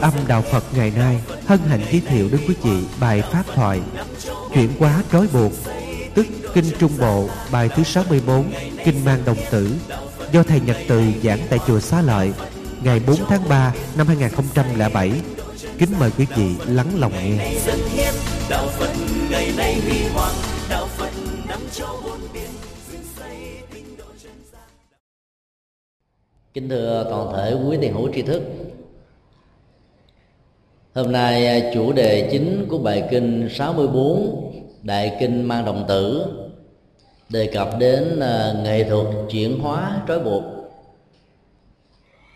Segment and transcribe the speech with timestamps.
[0.00, 3.80] âm Đạo Phật ngày nay hân hạnh giới thiệu đến quý vị bài Pháp thoại
[4.54, 5.52] Chuyển hóa trói buộc,
[6.14, 8.52] Tức Kinh Trung Bộ, bài thứ 64
[8.84, 9.74] Kinh mang đồng tử,
[10.32, 12.32] Do Thầy Nhật Từ giảng tại chùa Xá Lợi,
[12.82, 15.12] Ngày 4 tháng 3 năm 2007
[15.78, 17.58] Kính mời quý vị lắng lòng nghe.
[18.50, 18.90] Đạo phật
[19.30, 20.34] ngày nay huy hoàng
[20.70, 21.10] đạo phật
[21.48, 22.50] năm châu bốn biển
[26.54, 28.42] Kính thưa toàn thể quý tiền hữu tri thức
[30.98, 36.26] Hôm nay à, chủ đề chính của bài kinh 64 Đại kinh mang đồng tử
[37.28, 40.42] Đề cập đến à, nghệ thuật chuyển hóa trói buộc.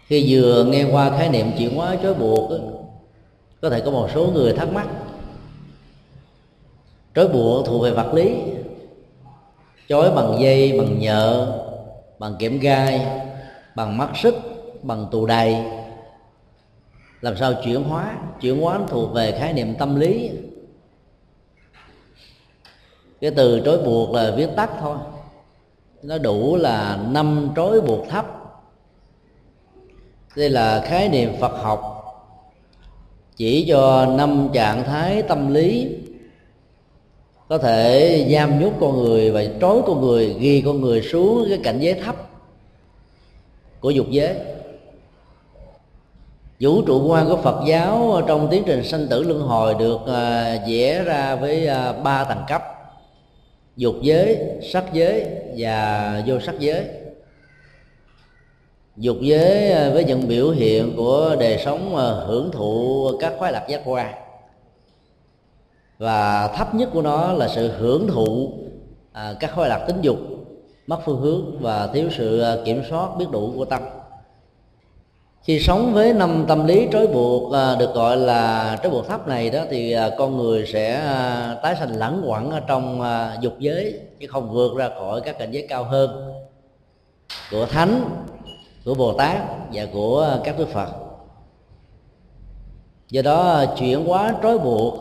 [0.06, 2.50] Khi vừa nghe qua khái niệm chuyển hóa trói buộc
[3.60, 4.88] Có thể có một số người thắc mắc.
[7.14, 8.34] Trói buộc thuộc về vật lý
[9.88, 11.58] trói bằng dây, bằng nhợ,
[12.18, 13.06] bằng kẽm gai
[13.74, 14.34] bằng mắt xích
[14.82, 15.56] bằng tù đầy
[17.22, 20.30] làm sao chuyển hóa chuyển hóa thuộc về khái niệm tâm lý.
[23.20, 24.96] Cái từ trói buộc là viết tắt thôi.
[26.02, 28.26] Nó đủ là năm trói buộc thấp.
[30.36, 31.88] Đây là khái niệm phật học.
[33.36, 35.96] Chỉ cho năm trạng thái tâm lý.
[37.48, 41.60] Có thể giam nhốt con người và trói con người, ghi con người xuống cái
[41.64, 42.16] cảnh giới thấp
[43.80, 44.36] của dục giới
[46.60, 50.56] vũ trụ quan của Phật giáo trong tiến trình sanh tử luân hồi được à,
[50.68, 52.62] vẽ ra với à, ba tầng cấp.
[53.76, 54.38] Dục giới,
[54.72, 56.84] sắc giới và vô sắc giới.
[58.96, 61.94] Dục giới à, với những biểu hiện của đời sống
[62.26, 64.14] hưởng thụ các khoái lạc giác quan.
[65.98, 68.52] Và thấp nhất của nó là sự hưởng thụ
[69.40, 70.18] các khoái lạc tính dục,
[70.86, 73.82] mất phương hướng và thiếu sự kiểm soát biết đủ của tâm
[75.44, 79.28] khi sống với năm tâm lý trói buộc à, được gọi là trói buộc thấp
[79.28, 83.36] này đó thì à, con người sẽ à, tái sanh lẳng quẩn ở trong à,
[83.40, 86.32] dục giới chứ không vượt ra khỏi các cảnh giới cao hơn
[87.50, 88.04] của thánh
[88.84, 89.36] của bồ tát
[89.72, 90.88] và của các đức phật.
[93.10, 94.94] Do đó à, chuyển hóa trói buộc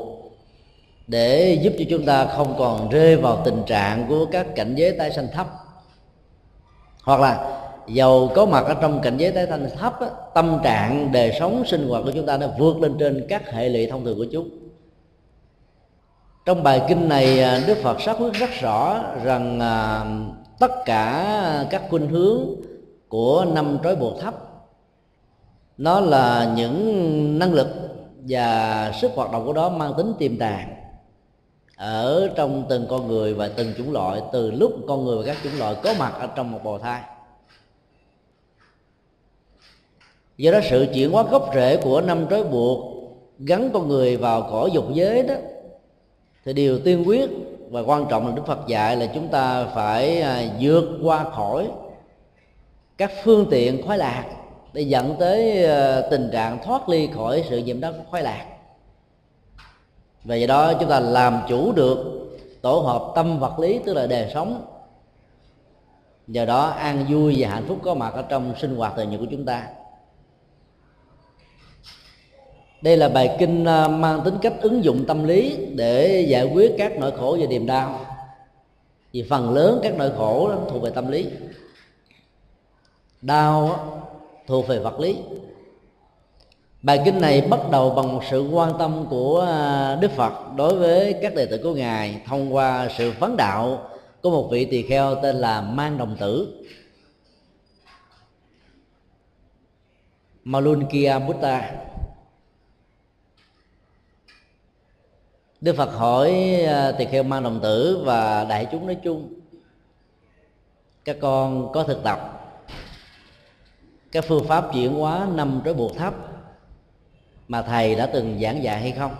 [1.07, 4.91] để giúp cho chúng ta không còn rơi vào tình trạng của các cảnh giới
[4.91, 5.47] tái sanh thấp.
[7.03, 11.11] Hoặc là dầu có mặt ở trong cảnh giới tái thanh thấp á, tâm trạng
[11.11, 14.05] đời sống sinh hoạt của chúng ta nó vượt lên trên các hệ lụy thông
[14.05, 14.49] thường của chúng.
[16.45, 20.05] Trong bài kinh này à, đức phật xác quyết rất rõ rằng à,
[20.59, 22.45] tất cả các khuynh hướng
[23.07, 24.33] của năm trói buộc thấp
[25.77, 27.67] nó là những năng lực
[28.27, 30.75] và sức hoạt động của đó mang tính tiềm tàng
[31.75, 35.37] ở trong từng con người và từng chủng loại từ lúc con người và các
[35.43, 37.01] chủng loại có mặt ở trong một bào thai.
[40.41, 42.79] Do đó sự chuyển hóa gốc rễ của năm trói buộc
[43.39, 45.35] gắn con người vào cõi dục giới đó,
[46.45, 47.29] thì điều tiên quyết
[47.69, 51.67] và quan trọng là đức phật dạy là chúng ta phải à, vượt qua khỏi
[52.97, 54.25] các phương tiện khoái lạc
[54.73, 58.45] để dẫn tới à, tình trạng thoát ly khỏi sự nhiễm đắc khoái lạc.
[60.23, 62.29] Và do đó chúng ta làm chủ được
[62.61, 64.65] tổ hợp tâm vật lý tức là đời sống.
[66.27, 69.19] Do đó an vui và hạnh phúc có mặt ở trong sinh hoạt thường nhật
[69.19, 69.67] của chúng ta
[72.81, 76.75] đây là bài kinh à, mang tính cách ứng dụng tâm lý để giải quyết
[76.77, 78.05] các nỗi khổ và niềm đau.
[79.11, 81.25] Vì phần lớn các nỗi khổ đó thuộc về tâm lý.
[83.21, 83.79] Đau
[84.47, 85.17] thuộc về vật lý.
[86.81, 90.75] Bài kinh này bắt đầu bằng một sự quan tâm của à, đức phật đối
[90.75, 93.89] với các đệ tử của ngài thông qua sự vấn đạo
[94.21, 96.63] của một vị tỳ kheo tên là mang đồng tử.
[100.43, 101.71] Malunkia Buddha
[105.61, 106.31] Đức Phật hỏi
[106.67, 109.33] à, tỳ kheo mang đồng tử và đại chúng nói chung,
[111.05, 112.37] các con có thực tập.
[114.11, 116.13] Các phương pháp chuyển hóa năm trói buộc thấp
[117.47, 119.15] mà thầy đã từng giảng dạy hay không?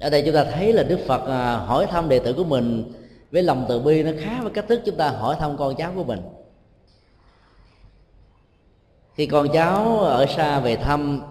[0.00, 2.92] Ở đây chúng ta thấy là đức phật à, hỏi thăm đệ tử của mình
[3.32, 5.92] với lòng từ bi nó khác với cách thức chúng ta hỏi thăm con cháu
[5.94, 6.20] của mình.
[9.14, 11.22] Khi con cháu ở xa về thăm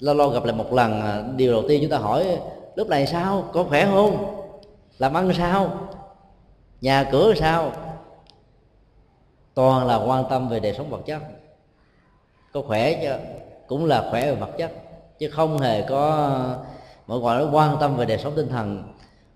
[0.00, 2.38] lâu lâu gặp lại một lần à, điều đầu tiên chúng ta hỏi,
[2.74, 3.44] lúc này sao?
[3.52, 4.36] Có khỏe không?
[4.98, 5.88] Làm ăn sao?
[6.80, 7.72] Nhà cửa sao?
[9.54, 11.22] Toàn là quan tâm về đời sống vật chất.
[12.52, 13.12] Có khỏe chứ,
[13.66, 14.72] cũng là khỏe về vật chất,
[15.18, 16.30] chứ không hề có
[17.06, 18.82] mọi gọi nó quan tâm về đời sống tinh thần.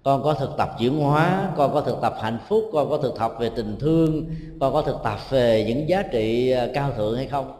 [0.02, 3.18] Con có thực tập chuyển hóa, con có thực tập hạnh phúc, con có thực
[3.18, 4.26] tập về tình thương,
[4.60, 7.58] con có thực tập về những giá trị à, cao thượng hay không?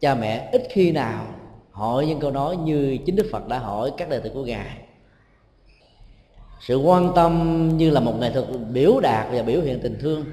[0.00, 1.24] Cha mẹ ít khi nào
[1.80, 4.78] hỏi những câu nói như chính đức phật đã hỏi các đệ tử của ngài.
[6.60, 10.24] Sự quan tâm như là một nghệ thuật biểu đạt và biểu hiện tình thương.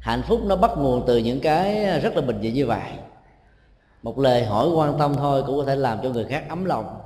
[0.00, 2.90] Hạnh phúc nó bắt nguồn từ những cái rất là bình dị như vậy.
[4.02, 6.98] Một lời hỏi quan tâm thôi cũng có thể làm cho người khác ấm lòng.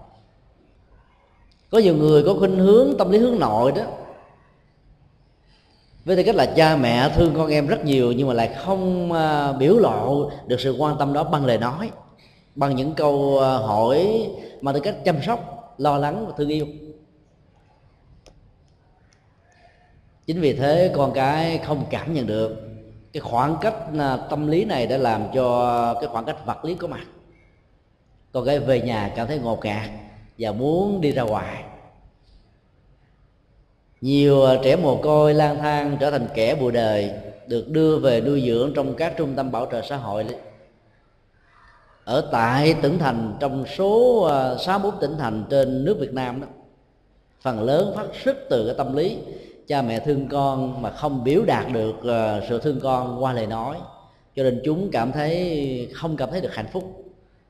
[1.70, 3.82] Có nhiều người có khuynh hướng tâm lý hướng nội đó
[6.05, 9.12] với tư cách là cha mẹ, thương con em rất nhiều nhưng mà lại không
[9.12, 11.91] à, biểu lộ được sự quan tâm đó bằng lời nói,
[12.55, 14.29] bằng những câu à, hỏi
[14.61, 16.67] mà tư cách chăm sóc, lo lắng và thương yêu.
[20.26, 22.70] Chính vì thế con cái không cảm nhận được
[23.12, 26.75] cái khoảng cách à, tâm lý này đã làm cho cái khoảng cách vật lý
[26.75, 27.06] có mặt.
[28.32, 29.91] Con cái về nhà cảm thấy ngột ngạt
[30.38, 31.64] và muốn đi ra ngoài
[34.00, 37.11] nhiều trẻ mồ côi lang thang trở thành kẻ bụi đời
[37.47, 40.26] được đưa về nuôi dưỡng trong các trung tâm bảo trợ xã hội.
[42.05, 46.41] Ở tại tỉnh thành trong số à, sáu bốn tỉnh thành trên nước Việt Nam
[46.41, 46.47] đó
[47.41, 49.19] phần lớn phát xuất từ cái tâm lý
[49.67, 53.47] cha mẹ thương con mà không biểu đạt được à, sự thương con qua lời
[53.47, 53.76] nói.
[54.37, 57.05] Cho nên chúng cảm thấy không cảm thấy được hạnh phúc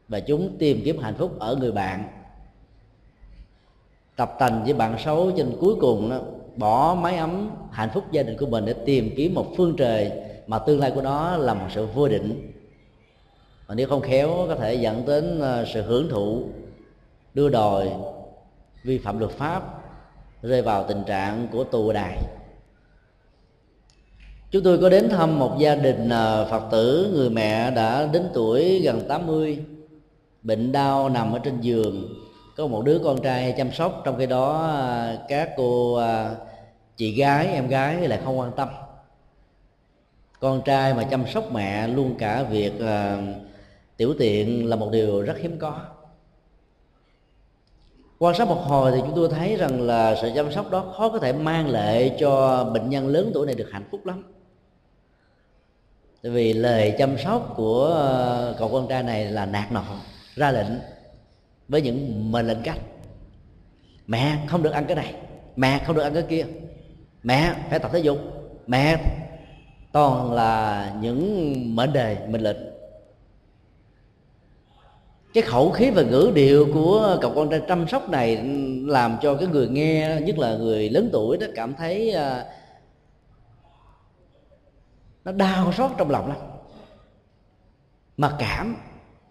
[0.08, 2.04] và chúng tìm kiếm hạnh phúc ở người bạn.
[4.16, 6.20] Tập tành với bạn xấu trên cuối cùng đó
[6.56, 10.12] bỏ máy ấm hạnh phúc gia đình của mình để tìm kiếm một phương trời
[10.46, 12.52] mà tương lai của nó là một sự vô định.
[13.66, 16.42] Và nếu không khéo, có thể dẫn đến ờ, sự hưởng thụ,
[17.34, 17.90] đưa đòi
[18.84, 19.62] vi phạm luật pháp
[20.42, 22.18] rơi vào tình trạng của tù đài.
[24.50, 28.22] Chúng tôi có đến thăm một gia đình ờ, phật tử, người mẹ đã đến
[28.34, 29.58] tuổi gần 80
[30.42, 32.14] bệnh đau nằm ở trên giường
[32.60, 36.34] có một đứa con trai chăm sóc, trong khi đó à, các cô à,
[36.96, 38.68] chị gái, em gái lại không quan tâm.
[40.40, 43.22] Con trai mà chăm sóc mẹ luôn cả việc à,
[43.96, 45.80] tiểu tiện là một điều rất hiếm có.
[48.18, 51.08] Quan sát một hồi thì chúng tôi thấy rằng là sự chăm sóc đó khó
[51.08, 54.24] có thể mang lại cho bệnh nhân lớn tuổi này được hạnh phúc lắm.
[56.22, 57.94] Tại vì lời chăm sóc của
[58.58, 59.84] cậu con trai này là nạt nọ,
[60.34, 60.99] ra lệnh
[61.70, 62.78] với những mệnh lệnh cách
[64.10, 65.14] mẹ không được ăn cái này,
[65.56, 66.46] mẹ không được ăn cái kia.
[67.22, 68.18] Mẹ phải tập thể dục.
[68.66, 68.96] Mẹ
[69.92, 72.56] toàn là những mệnh đề, mệnh lệnh.
[75.34, 78.36] Cái khẩu khí và ngữ điệu của cậu con trai chăm sóc này
[78.86, 82.44] làm cho cái người nghe, nhất là người lớn tuổi đó, cảm thấy à,
[85.24, 86.38] nó đau xót trong lòng lắm.
[88.16, 88.76] Mặc cảm,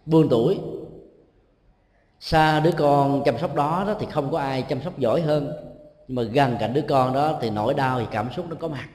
[0.05, 0.59] buồn tuổi
[2.19, 5.51] xa đứa con chăm sóc đó, đó thì không có ai chăm sóc giỏi hơn.
[6.07, 8.67] Nhưng mà gần cạnh đứa con đó thì nỗi đau thì cảm xúc nó có
[8.67, 8.87] mặt.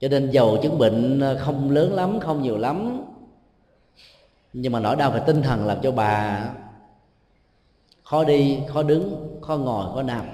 [0.00, 3.02] Cho nên giàu chứng bệnh ờ, không lớn lắm không nhiều lắm.
[4.52, 6.44] Nhưng mà nỗi đau về tinh thần làm cho bà
[8.02, 10.26] khó đi khó đứng khó ngồi khó nằm.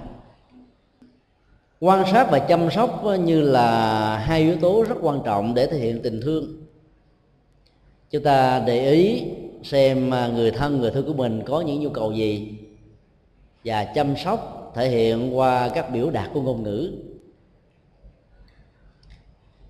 [1.81, 5.67] Quan sát và chăm sóc ờ, như là hai yếu tố rất quan trọng để
[5.67, 6.45] thể hiện tình thương.
[8.11, 9.25] Chúng ta để ý
[9.63, 12.53] xem à, người thân, người thương của mình có những nhu cầu gì
[13.65, 16.93] và chăm sóc thể hiện qua các biểu đạt của ngôn ngữ.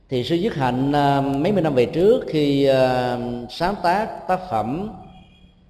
[0.08, 3.18] Thì sư dứt hạnh à, mấy mươi năm về trước khi à,
[3.50, 4.90] sáng tác tác phẩm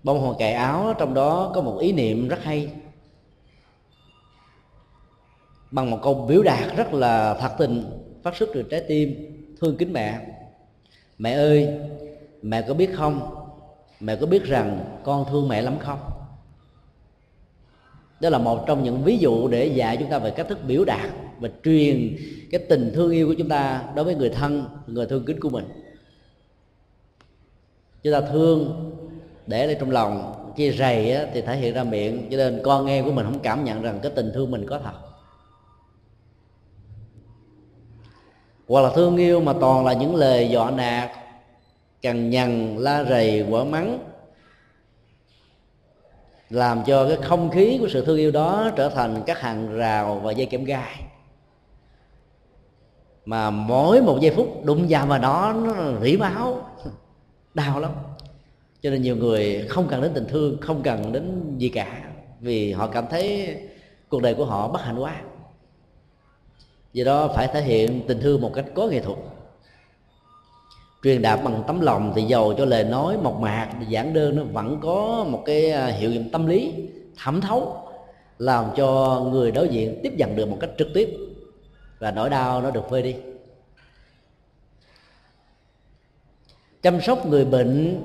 [0.03, 2.69] bông hoa cài áo, trong đó có một ý niệm rất hay
[5.71, 7.85] bằng một câu biểu đạt rất là thật tình,
[8.23, 10.21] phát xuất từ trái tim, thương kính mẹ.
[11.19, 11.69] Mẹ ơi,
[12.43, 13.40] mẹ có biết không
[14.01, 15.99] mẹ có biết rằng con thương mẹ lắm không?
[18.21, 20.85] Đó là một trong những ví dụ để dạy chúng ta về cách thức biểu
[20.85, 22.17] đạt và truyền
[22.51, 25.49] cái tình thương yêu của chúng ta đối với người thân người thương kính của
[25.49, 25.65] mình.
[28.03, 28.91] Chúng ta thương
[29.47, 32.87] để lại trong lòng chia rầy á, thì thể hiện ra miệng cho nên con
[32.87, 34.93] nghe của mình không cảm nhận rằng cái tình thương mình có thật.
[38.69, 41.11] Hoặc là thương yêu mà toàn là những lời dọa nạt
[42.03, 43.99] cằn nhằn, la rầy quở mắng,
[46.51, 50.21] làm cho cái không khí của sự thương yêu đó trở thành các hàng rào
[50.25, 51.03] và dây kẽm gai.
[53.25, 56.71] Mà mỗi một giây phút đụng vào mà đó, nó rỉ máu,
[57.55, 57.93] đau lắm.
[58.83, 62.03] Cho nên nhiều người không cần đến tình thương, không cần đến gì cả,
[62.41, 63.57] vì họ cảm thấy
[64.09, 65.23] cuộc đời của họ bất hạnh quá.
[66.93, 69.19] Do đó phải thể hiện tình thương một cách có nghệ thuật
[71.03, 74.43] truyền đạt bằng tấm lòng thì giàu cho lời nói mộc mạc giảng đơn nó
[74.43, 76.73] vẫn có một cái à, hiệu nghiệm tâm lý
[77.17, 77.77] thẩm thấu
[78.41, 81.17] làm cho người đối diện tiếp nhận được một cách trực tiếp.
[81.99, 83.15] Và nỗi đau nó được vơi đi.
[86.83, 88.05] Chăm sóc người bệnh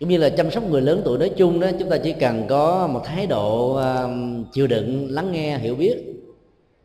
[0.00, 2.46] cũng như là chăm sóc người lớn tuổi nói chung đó chúng ta chỉ cần
[2.48, 4.08] có một thái độ à,
[4.52, 5.96] chịu đựng lắng nghe hiểu biết.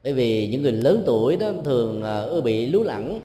[0.04, 3.20] Bởi vì những người lớn tuổi đó thường uh, ưa bị lú lẳng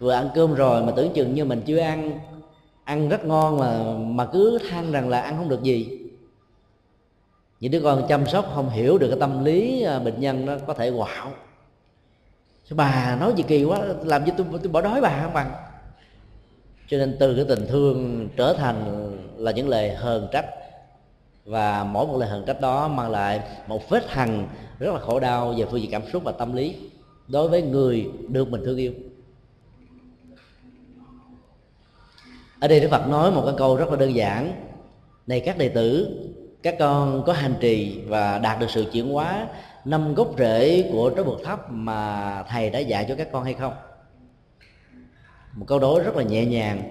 [0.00, 2.18] vừa ăn cơm rồi mà tưởng chừng như mình chưa ăn.
[2.84, 5.98] Ăn rất ngon mà mà cứ than rằng là ăn không được gì.
[7.60, 10.56] Những đứa con chăm sóc không hiểu được cái tâm lý à, bệnh nhân nó
[10.66, 11.32] có thể quạo.
[12.70, 15.50] Bà nói gì kỳ quá, làm gì tôi tôi bỏ đói bà không bằng.
[16.88, 20.46] Cho nên từ cái tình thương trở thành là những lời hờn trách.
[21.44, 24.46] Và mỗi một lời hờn trách đó mang lại một vết hằn
[24.78, 26.76] rất là khổ đau về phương diện cảm xúc và tâm lý
[27.28, 28.92] đối với người được mình thương yêu.
[32.60, 34.52] Ở đây Đức Phật nói một cái câu rất là đơn giản.
[35.26, 36.16] Này các đệ tử,
[36.62, 39.46] các con có hành trì và đạt được sự chuyển hóa
[39.84, 43.54] năm gốc rễ của trái bậc thấp mà thầy đã dạy cho các con hay
[43.54, 43.72] không?
[45.54, 46.82] Một câu đối rất là nhẹ nhàng,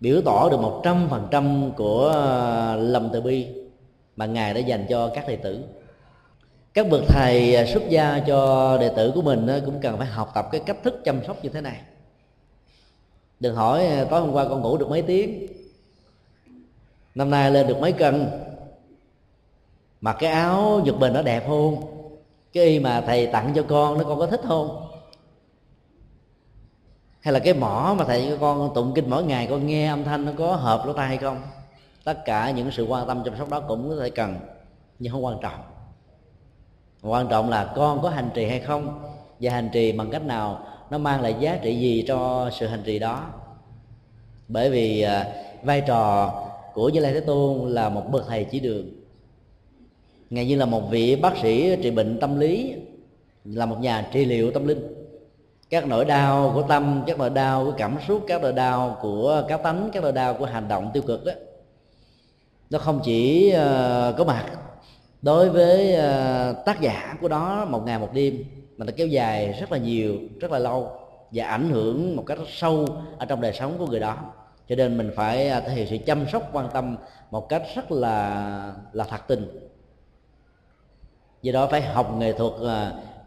[0.00, 3.46] biểu tỏ được một trăm phần trăm của ờ, lòng từ bi
[4.16, 5.64] mà ngài đã dành cho các đệ tử.
[6.74, 10.06] Các bậc thầy ờ, xuất gia cho đệ tử của mình ờ, cũng cần phải
[10.06, 11.80] học tập cái cách thức chăm sóc như thế này
[13.40, 15.46] đừng hỏi à, tối hôm qua con ngủ được mấy tiếng.
[17.14, 18.30] Năm nay lên được mấy cân?
[20.00, 21.80] Mặc cái áo giật bình nó đẹp không?
[22.52, 24.86] Cái y mà thầy tặng cho con nó con có thích không?
[27.20, 30.04] Hay là cái mỏ mà thầy cho con tụng kinh mỗi ngày, con nghe âm
[30.04, 31.42] thanh nó có hợp lỗ tai hay không?
[32.04, 34.36] Tất cả những sự quan tâm chăm sóc đó cũng có thể cần,
[34.98, 35.60] nhưng không quan trọng.
[37.02, 39.02] Quan trọng là con có hành trì hay không,
[39.40, 42.82] và hành trì bằng cách nào nó mang lại giá trị gì cho sự hành
[42.84, 43.26] trì đó?
[44.48, 45.26] Bởi vì à,
[45.62, 46.32] vai trò
[46.74, 48.90] của Như Lai Thế Tôn là một bậc thầy chỉ đường.
[50.30, 52.74] Ngài như là một vị bác sĩ trị bệnh tâm lý,
[53.44, 54.94] là một nhà trị liệu tâm linh.
[55.70, 59.44] Các nỗi đau của tâm, các nỗi đau của cảm xúc, các nỗi đau của
[59.48, 61.32] cá tánh, các nỗi đau của hành động tiêu cực đó,
[62.70, 64.46] nó không chỉ à, có mặt
[65.22, 68.44] đối với à, tác giả của đó một ngày một đêm
[68.80, 70.90] mà nó kéo dài rất là nhiều rất là lâu
[71.30, 72.86] và ảnh hưởng một cách sâu
[73.18, 74.16] ở trong đời sống của người đó.
[74.68, 76.96] Cho nên mình phải à, thể hiện sự chăm sóc quan tâm
[77.30, 79.68] một cách rất là là thật tình.
[81.42, 82.68] Do đó phải học nghệ thuật uh,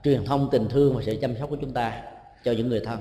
[0.03, 2.01] truyền thông tình thương và sự chăm sóc của chúng ta
[2.43, 2.99] cho những người thân.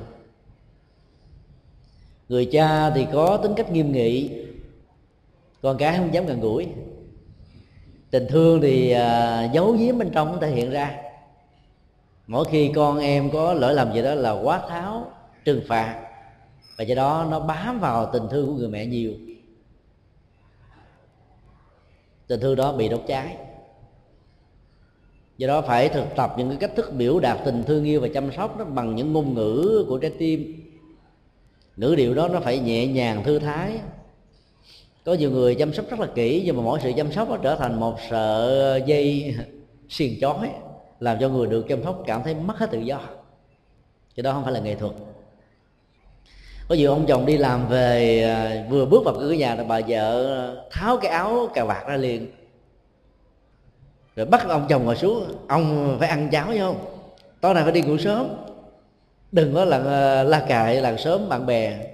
[2.28, 4.30] Người cha thì có tính cách nghiêm nghị
[5.62, 6.66] con cái không dám gần gũi.
[8.10, 11.11] Tình thương thì uh, giấu giếm bên trong thể hiện ra
[12.32, 15.12] mỗi khi con em có lỗi làm gì đó là quá tháo,
[15.44, 16.04] trừng phạt.
[16.78, 19.12] Và do đó nó bám vào tình thương của người mẹ nhiều.
[22.26, 23.36] Tình thương đó bị đốt cháy.
[25.38, 28.08] Do đó phải thực tập những cái cách thức biểu đạt tình thương yêu và
[28.14, 30.70] chăm sóc nó bằng những ngôn ngữ của trái tim.
[31.76, 33.80] Ngữ điệu đó nó phải nhẹ nhàng, thư thái.
[35.04, 37.36] Có nhiều người chăm sóc rất là kỹ, nhưng mà mỗi sự chăm sóc nó
[37.36, 39.34] trở thành một sợi dây
[39.88, 40.50] xiềng chói
[41.02, 43.00] làm cho người được chăm sóc cảm thấy mất hết tự do.
[44.16, 44.92] Cái đó không phải là nghệ thuật.
[46.68, 49.80] Có nhiều ông chồng đi làm về à, vừa bước vào cửa nhà là bà
[49.88, 52.26] vợ tháo cái áo cà vạt ra liền.
[54.16, 56.84] Rồi bắt ông chồng ngồi xuống, ông phải ăn cháo chứ không?
[57.40, 58.28] Tối nay phải đi ngủ sớm.
[59.32, 61.86] Đừng có là à, la cài làng sớm bạn bè.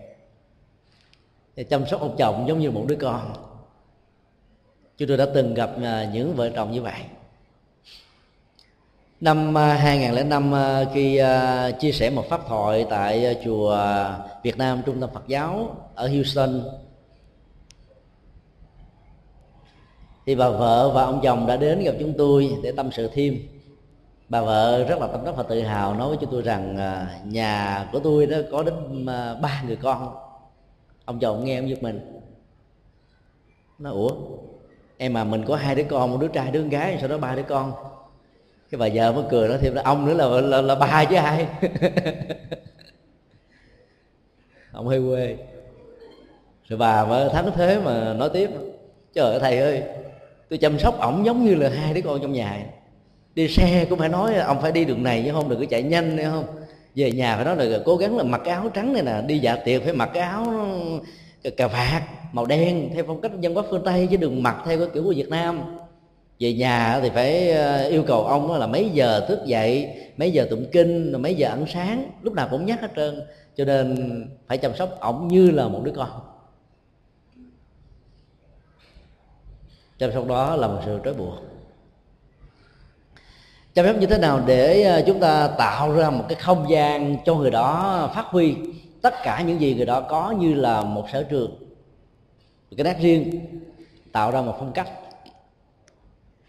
[1.56, 3.32] Để chăm sóc ông chồng giống như một đứa con.
[4.96, 7.00] Chúng tôi đã từng gặp à, những vợ chồng như vậy
[9.20, 13.78] năm ờ, 2005 ờ, khi ờ, chia sẻ một pháp thoại tại chùa
[14.42, 16.62] Việt Nam Trung tâm Phật giáo ở Houston.
[20.26, 23.38] Thì bà vợ và ông chồng đã đến gặp chúng tôi để tâm sự thêm.
[24.28, 26.76] Bà vợ rất là tâm đắc và tự hào nói với chúng tôi rằng
[27.24, 29.06] nhà của tôi đó có đến
[29.42, 30.14] ba người con.
[31.04, 32.20] Ông chồng nghe ông giật mình.
[33.78, 34.10] Nó, ủa,
[34.96, 37.18] em mà mình có hai đứa con, một đứa trai đứa con gái sau đó
[37.18, 37.72] ba đứa con?
[38.70, 41.16] Cái bà vợ mới cười nói thêm là ông nữa là là, là ba chứ
[41.16, 41.46] ai?
[44.72, 45.36] Ông hơi quê.
[46.68, 48.50] Rồi bà mới thắng thế mà nói tiếp
[49.14, 49.82] trời ơi thầy ơi
[50.50, 52.66] tôi chăm sóc ổng giống như là hai đứa con trong nhà.
[53.34, 55.82] Đi xe cũng phải nói ông phải đi đường này chứ không được cứ chạy
[55.82, 56.44] nhanh nữa không?
[56.94, 59.38] Về nhà phải nói là cố gắng là mặc cái áo trắng này nè đi
[59.38, 60.46] dạ tiệc phải mặc cái áo
[61.56, 64.78] cà vạt màu đen theo phong cách dân quốc phương tây chứ đừng mặc theo
[64.78, 65.78] cái kiểu của việt nam
[66.40, 70.46] về nhà thì phải ờ, yêu cầu ông là mấy giờ thức dậy, mấy giờ
[70.50, 73.20] tụng kinh mấy giờ ăn sáng, lúc nào cũng nhắc hết trơn.
[73.56, 73.96] Cho nên
[74.46, 76.10] phải chăm sóc ổng như là một đứa con.
[79.98, 81.34] Chăm sóc đó là một sự trói buộc.
[83.74, 87.16] Chăm sóc như thế nào để ờ, chúng ta tạo ra một cái không gian
[87.24, 88.56] cho người đó phát huy
[89.02, 91.68] tất cả những gì người đó có như là một sở trường
[92.76, 93.40] cái nét riêng,
[94.12, 94.88] tạo ra một phong cách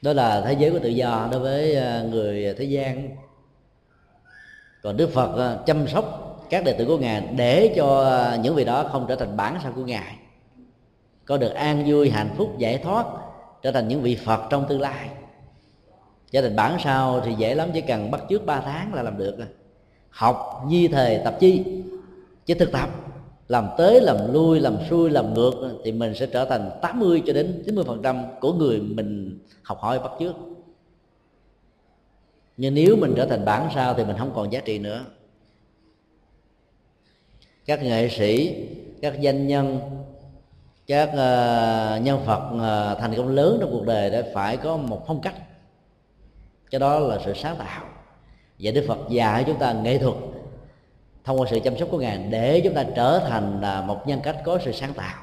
[0.01, 3.10] đó là thế giới của tự do đối với ờ, người thế gian.
[4.84, 8.56] Còn đức phật ờ, chăm sóc các đệ tử của ngài để cho ờ, những
[8.56, 10.15] vị đó không trở thành bản sao của ngài.
[11.25, 13.06] Có được an vui, hạnh phúc, giải thoát,
[13.62, 15.10] trở thành những vị phật trong tương lai.
[16.32, 19.18] Trở thành bản sao thì dễ lắm, chỉ cần bắt trước 3 tháng là làm
[19.18, 19.38] được.
[20.10, 21.63] Học, nhi thời tập chi,
[22.46, 22.89] chứ thực tập
[23.50, 25.53] làm tới làm lui làm xuôi làm ngược
[25.84, 29.79] thì mình sẽ trở thành 80 cho đến 90 phần trăm của người mình học
[29.79, 30.36] hỏi bắt trước
[32.62, 35.06] nhưng nếu mình trở thành bản sao thì mình không còn giá trị nữa.
[37.65, 38.56] Các nghệ sĩ
[39.01, 39.79] các danh nhân
[40.88, 45.03] các uh, nhân vật uh, thành công lớn trong cuộc đời đã phải có một
[45.08, 45.36] phong cách.
[46.72, 47.86] Cho đó là sự sáng tạo.
[48.60, 50.15] Và đức phật dạy chúng ta nghệ thuật
[51.29, 54.19] thông qua sự chăm sóc của ngài để chúng ta trở thành là một nhân
[54.24, 55.17] cách có sự sáng tạo.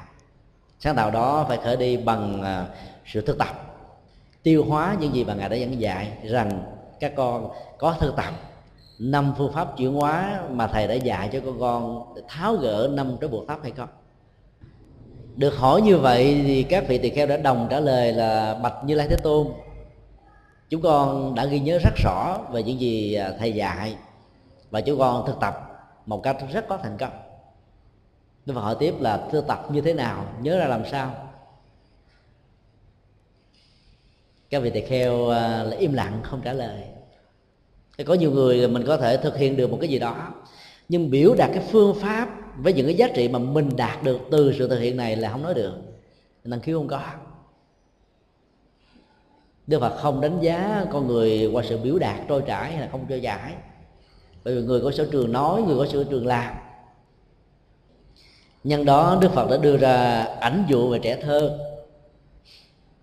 [0.79, 2.65] Sáng tạo đó phải khởi đi bằng à,
[3.05, 3.77] sự thực tập,
[4.43, 6.63] tiêu hóa những gì mà ngài đã dẫn dạy rằng
[6.99, 8.33] các con có thực tập,
[8.99, 13.17] năm phương pháp chuyển hóa mà thầy đã dạy cho con con tháo gỡ năm
[13.21, 13.89] cái buộc pháp hay không.
[15.35, 18.83] Được hỏi như vậy thì các vị tỳ kheo đã đồng trả lời là bạch
[18.85, 19.47] như lai thế tôn,
[20.69, 23.95] chúng con đã ghi nhớ rất rõ về những gì à, thầy dạy
[24.69, 25.66] và chúng con thực tập
[26.07, 27.11] một cách rất có thành công.
[28.45, 30.25] Đức Phật hỏi tiếp là, thưa tập, như thế nào?
[30.41, 31.15] Nhớ ra làm sao?
[34.49, 36.83] Các vị tỳ kheo à, là im lặng, không trả lời.
[37.97, 40.33] Thì có nhiều người mình có thể thực hiện được một cái gì đó,
[40.89, 44.19] nhưng biểu đạt cái phương pháp với những cái giá trị mà mình đạt được
[44.31, 45.73] từ sự thực hiện này là không nói được.
[46.43, 47.01] Năng khiếu không có.
[49.67, 52.87] Đức Phật không đánh giá con người qua sự biểu đạt trôi chảy hay là
[52.91, 53.53] không trôi chảy
[54.47, 56.53] bởi vì người có sở trường nói, người có sở trường làm.
[58.63, 61.59] Nhân đó Đức Phật đã đưa ra ảnh dụ về trẻ thơ.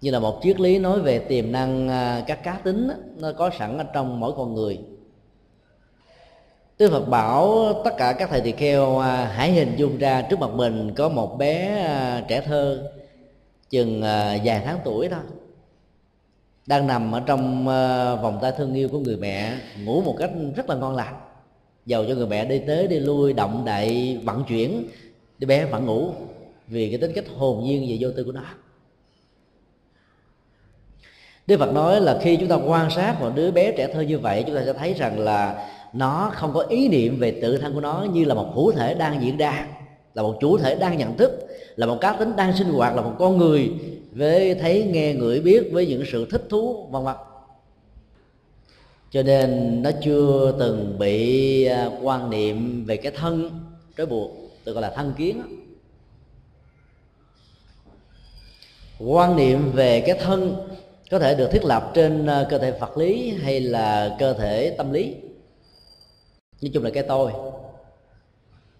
[0.00, 3.50] Như là một triết lý nói về tiềm năng à, các cá tính nó có
[3.58, 4.80] sẵn ở trong mỗi con người.
[6.78, 10.38] Đức Phật bảo tất cả các thầy tỳ kheo à, hãy hình dung ra trước
[10.38, 12.90] mặt mình có một bé à, trẻ thơ,
[13.70, 14.00] chừng
[14.44, 15.20] vài tháng tuổi thôi
[16.66, 17.66] đang nằm ở trong
[18.22, 19.52] vòng tay thương yêu của người mẹ,
[19.84, 21.14] ngủ một cách rất là ngon lành
[21.86, 24.84] dầu cho người mẹ đi tới đi lui động đậy, vận chuyển.
[25.38, 26.10] Đứa bé vẫn ngủ
[26.68, 28.44] vì cái tính cách hồn nhiên và vô tư của nó.
[31.46, 34.18] Đức Phật nói là khi chúng ta quan sát một đứa bé trẻ thơ như
[34.18, 37.74] vậy, chúng ta sẽ thấy rằng là nó không có ý niệm về tự thân
[37.74, 39.66] của nó như là một hữu thể đang diễn ra,
[40.14, 43.02] là một chủ thể đang nhận thức, là một cá tính đang sinh hoạt, là
[43.02, 43.70] một con người
[44.12, 47.14] với thấy, nghe, ngửi, biết với những sự thích thú, vân vân
[49.14, 53.50] cho nên nó chưa từng bị à, quan niệm về cái thân
[53.96, 54.30] trói buộc
[54.64, 55.42] tôi gọi là thân kiến
[58.98, 60.56] quan niệm về cái thân
[61.10, 64.74] có thể được thiết lập trên à, cơ thể vật lý hay là cơ thể
[64.78, 65.14] tâm lý.
[66.62, 67.32] Nói chung là cái tôi.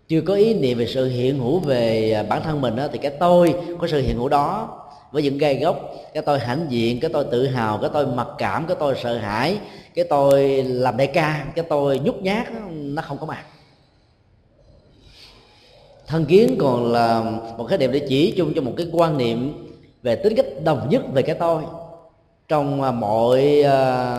[0.09, 2.99] Chưa có ý niệm về sự hiện hữu về à, bản thân mình đó, thì
[2.99, 4.81] cái tôi có sự hiện hữu đó
[5.15, 8.29] với những gai gốc cái tôi hãnh diện, cái tôi tự hào, cái tôi mặc
[8.39, 9.59] cảm, cái tôi sợ hãi,
[9.95, 13.45] cái tôi làm đại ca, cái tôi nhút nhát, nó không có mặt.
[16.07, 17.21] Thân kiến còn là
[17.59, 19.67] một cái điểm để chỉ chung cho một cái quan niệm
[20.03, 21.63] về tính cách đồng nhất về cái tôi
[22.49, 24.19] trong à, mọi à,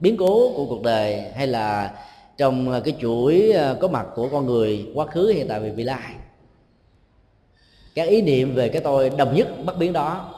[0.00, 1.92] biến cố của cuộc đời hay là
[2.36, 5.84] trong à, cái chuỗi có mặt của con người quá khứ, hiện tại và vị
[5.84, 6.12] lai
[7.94, 10.34] các ý niệm về cái tôi đồng nhất, bất biến đó,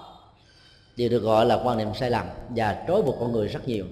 [0.96, 3.84] đều được gọi là quan niệm sai lầm và trói buộc con người rất nhiều.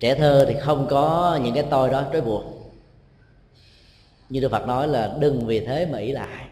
[0.00, 2.44] Trẻ thơ thì không có những cái tôi đó trói buộc.
[4.28, 6.46] Như đức phật nói là đừng vì thế mà ý lại.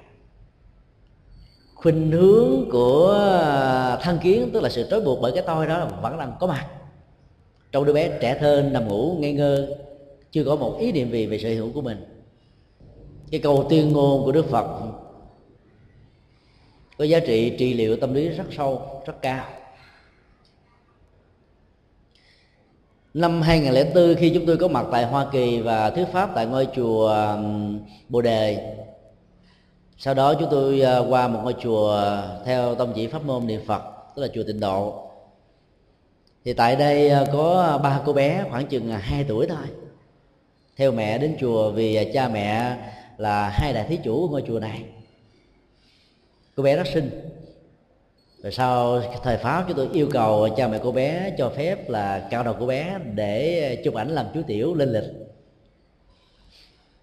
[1.75, 3.15] Khuynh hướng của
[4.03, 6.67] thân kiến, tức là sự trói buộc bởi cái tôi đó vẫn đang có mặt.
[7.73, 9.77] Trong đứa bé trẻ thơ nằm ngủ ngây ngơ,
[10.33, 12.05] chưa có một ý niệm gì về sự hữu của mình.
[13.31, 14.67] Cái câu tuyên ngôn của đức phật
[16.99, 19.45] có giá trị trị liệu tâm lý rất sâu, rất cao.
[23.15, 26.69] Năm 2004 khi chúng tôi có mặt tại Hoa Kỳ và thuyết pháp tại ngôi
[26.77, 27.37] chùa
[28.09, 28.75] Bồ Đề,
[29.99, 32.03] sau đó chúng tôi ờ, qua một ngôi chùa
[32.45, 33.83] theo tông chỉ pháp môn niệm Phật,
[34.17, 35.11] tức là chùa Tịnh Độ.
[36.45, 39.67] Thì tại đây ờ, có ba cô bé khoảng chừng à, 2 tuổi thôi.
[40.77, 42.77] Theo mẹ đến chùa vì à, cha mẹ
[43.17, 44.85] là hai đại thí chủ của ngôi chùa này
[46.59, 47.11] cô bé đó sinh
[48.42, 52.29] rồi sau thời pháp chúng tôi yêu cầu cha mẹ cô bé cho phép là
[52.31, 55.05] cao đầu cô bé để chụp ảnh làm chú tiểu lên lịch.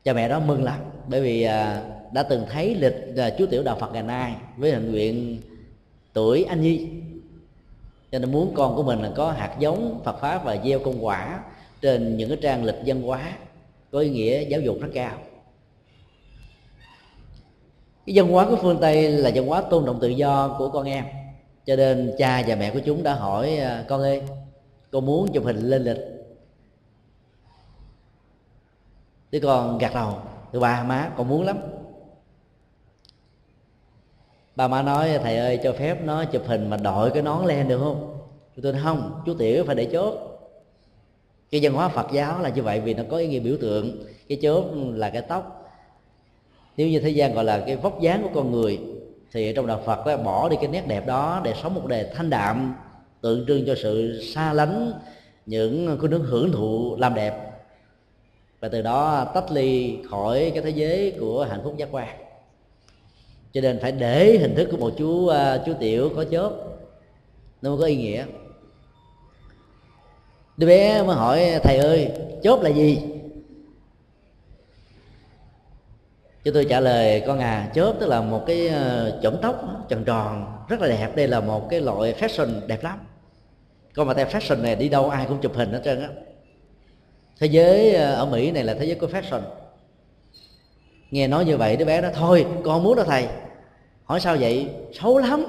[0.04, 1.82] Cha mẹ đó mừng lắm, bởi vì à,
[2.14, 5.42] đã từng thấy lịch là chú tiểu đạo phật ngày nay với hình nguyện
[6.14, 6.88] tuổi anh nhi.
[8.12, 11.06] Cho nên muốn con của mình là có hạt giống phật pháp và gieo công
[11.06, 11.44] quả
[11.82, 13.38] trên những cái trang lịch văn hóa
[13.92, 15.18] có ý nghĩa giáo dục rất cao
[18.06, 20.86] cái văn hóa của phương tây là văn hóa tôn trọng tự do của con
[20.86, 21.06] em.
[21.66, 24.22] Cho nên cha và mẹ của chúng đã hỏi à, con ơi,
[24.92, 25.98] con muốn chụp hình lên lịch.
[29.32, 30.18] Đứa con gật đầu.
[30.54, 31.58] Thưa ba, má, con muốn lắm.
[34.56, 37.68] Ba má nói, thầy ơi, cho phép nó chụp hình mà đội cái nón lên
[37.68, 38.18] được không?
[38.62, 40.14] Tôi nói, không, chú tiểu phải để chốt.
[41.52, 44.06] Cái văn hóa phật giáo là như vậy vì nó có ý nghĩa biểu tượng.
[44.28, 45.65] Cái chốt là cái tóc
[46.78, 48.80] nếu như thế gian gọi là cái vóc dáng của con người
[49.32, 52.08] thì trong đạo phật đó, bỏ đi cái nét đẹp đó để sống một đời
[52.16, 52.76] thanh đạm
[53.22, 54.94] tượng trưng cho sự xa lánh
[55.46, 57.52] những cái nước hưởng thụ làm đẹp.
[58.60, 62.08] Và từ đó tách ly khỏi cái thế giới của hạnh phúc giác quan.
[63.54, 65.34] Cho nên phải để hình thức của một chú uh,
[65.66, 66.52] chú tiểu có chớp
[67.62, 68.26] nó mới có ý nghĩa.
[70.58, 72.12] Đứa bé mới hỏi thầy ơi
[72.44, 73.00] chớp là gì?
[76.46, 80.04] Cho tôi trả lời, con à chớp tức là một cái chuẩn chổng tóc tròn
[80.06, 81.16] tròn, rất là đẹp.
[81.16, 83.00] Đây là một cái loại fashion đẹp lắm.
[83.96, 86.10] Con mà theo fashion này đi đâu ai cũng chụp hình hết trơn á.
[87.40, 89.42] Thế giới ờ, ở mỹ này là thế giới của fashion.
[91.12, 93.28] Nghe nói như vậy đứa bé đó, thôi, con muốn đó thầy.
[94.04, 94.70] Hỏi sao vậy?
[94.94, 95.46] Xấu lắm.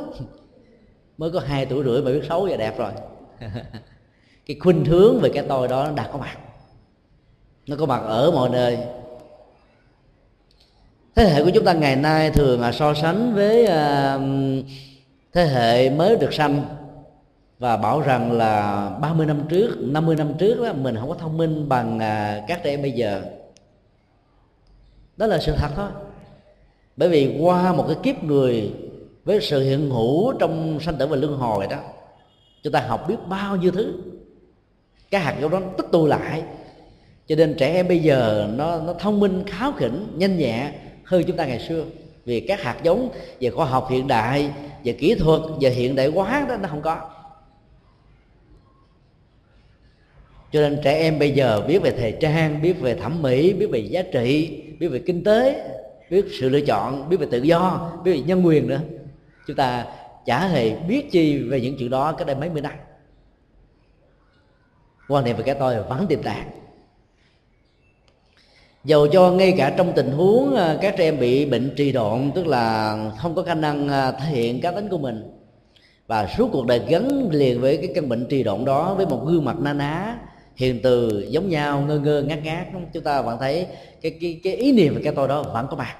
[1.18, 2.92] Mới có hai tuổi rưỡi mà biết xấu và đẹp rồi.
[4.46, 6.38] Cái khuynh hướng về cái tôi đó nó đã có mặt.
[7.66, 8.78] Nó có mặt ở mọi nơi
[11.16, 14.66] thế hệ của chúng ta ngày nay thường là so sánh với uh,
[15.32, 16.62] thế hệ mới được sanh
[17.58, 21.36] và bảo rằng là 30 năm trước, 50 năm trước đó, mình không có thông
[21.36, 23.22] minh bằng uh, các trẻ em bây giờ.
[25.16, 25.90] Đó là sự thật thôi.
[26.96, 28.72] Bởi vì qua một cái kiếp người
[29.24, 31.78] với sự hiện hữu trong sanh tử và luân hồi đó,
[32.62, 33.92] chúng ta học biết bao nhiêu thứ.
[35.10, 36.42] Cái hạt giống đó tích tụ lại.
[37.26, 40.72] Cho nên trẻ em bây giờ nó nó thông minh, kháo khỉnh, nhanh nhẹ
[41.06, 41.84] hơn chúng ta ngày xưa.
[42.24, 44.50] Vì các hạt giống về khoa học hiện đại,
[44.84, 47.10] về kỹ thuật, về hiện đại hóa đó, nó không có.
[50.52, 53.66] Cho nên trẻ em bây giờ biết về thời trang, biết về thẩm mỹ, biết
[53.66, 55.68] về giá trị, biết về kinh tế,
[56.10, 58.80] biết sự lựa chọn, biết về tự do, biết về nhân quyền nữa.
[59.46, 59.86] Chúng ta
[60.26, 62.72] chả hề biết chi về những chuyện đó cách đây mấy mươi năm.
[65.08, 66.50] Quan niệm về cái tôi vẫn tiềm tàng
[68.86, 72.30] dầu cho ngay cả trong tình huống ờ, các trẻ em bị bệnh trì độn,
[72.34, 75.30] tức là không có khả năng ờ, thể hiện cá tính của mình.
[76.06, 79.24] Và suốt cuộc đời gắn liền với cái căn bệnh trì độn đó với một
[79.26, 80.18] gương mặt na ná,
[80.56, 83.66] hiền từ, giống nhau, ngơ ngơ, ngát ngát chúng ta vẫn thấy
[84.02, 85.96] cái cái cái ý niệm về cái tôi đó vẫn có mặt.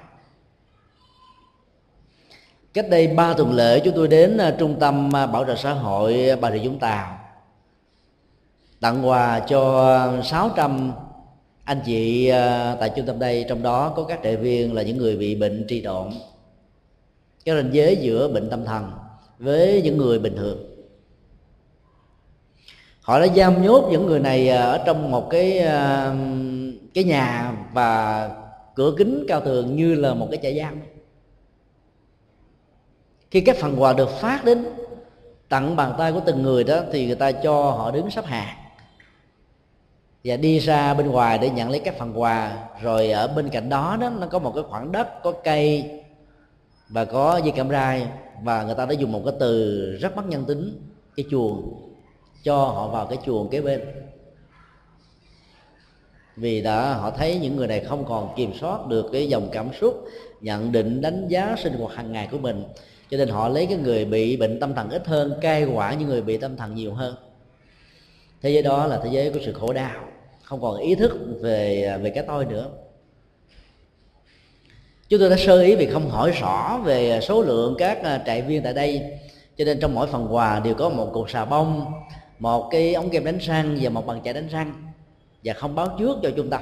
[2.75, 6.37] Cách đây ba tuần lễ, chúng tôi đến ờ, trung tâm bảo trợ xã hội
[6.41, 7.19] bà rịa vũng tàu,
[8.81, 10.93] tặng quà cho 600
[11.67, 14.97] anh chị ờ, tại trung tâm đây, trong đó có các trại viên là những
[14.97, 16.11] người bị bệnh tri độn.
[17.45, 18.91] Cái ranh giới giữa bệnh tâm thần
[19.39, 20.59] với những người bình thường.
[23.01, 26.15] Họ đã giam nhốt những người này ờ, ở trong một cái ờ,
[26.95, 28.31] cái nhà và
[28.75, 30.81] cửa kính cao tường như là một cái trại giam.
[33.31, 34.65] Khi các phần quà được phát đến
[35.49, 38.66] tặng bàn tay của từng người đó thì người ta cho họ đứng sắp hàng
[40.27, 42.69] và đi ra bên ngoài để nhận lấy các phần quà.
[42.83, 45.91] Rồi ở bên cạnh đó đó, nó có một cái khoảng đất, có cây
[46.89, 48.07] và có dây cảm rai.
[48.43, 50.81] Và người ta đã dùng một cái từ rất mất nhân tính,
[51.17, 51.75] cái chuồng,
[52.43, 53.81] cho họ vào cái chuồng kế bên.
[56.37, 59.69] Vì đã, họ thấy những người này không còn kiểm soát được cái dòng cảm
[59.81, 60.05] xúc,
[60.41, 62.65] nhận định, đánh giá sinh hoạt hàng ngày của mình.
[63.11, 66.09] Cho nên họ lấy cái người bị bệnh tâm thần ít hơn, cai quả những
[66.09, 67.15] người bị tâm thần nhiều hơn.
[68.43, 70.06] Thế giới đó là thế giới của sự khổ đau
[70.47, 72.69] không còn ý thức về về cái tôi nữa.
[75.09, 78.43] Chúng tôi đã sơ ý vì không hỏi rõ về số lượng các à, trại
[78.43, 79.03] viên tại đây.
[79.57, 81.93] Cho nên trong mỗi phần quà đều có một cục xà bông,
[82.39, 84.93] một cái ống kem đánh răng và một bàn chải đánh răng.
[85.45, 86.61] Và không báo trước cho trung tâm.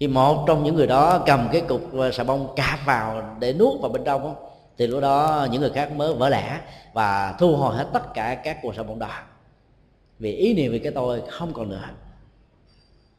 [0.00, 3.52] Thì một trong những người đó cầm cái cục à, xà bông cạp vào để
[3.52, 4.34] nuốt vào bên trong
[4.78, 6.60] thì lúc đó những người khác mới vỡ lẽ
[6.92, 9.10] và thu hồi hết tất cả các cục xà bông đó
[10.18, 11.88] vì ý niệm về cái tôi không còn nữa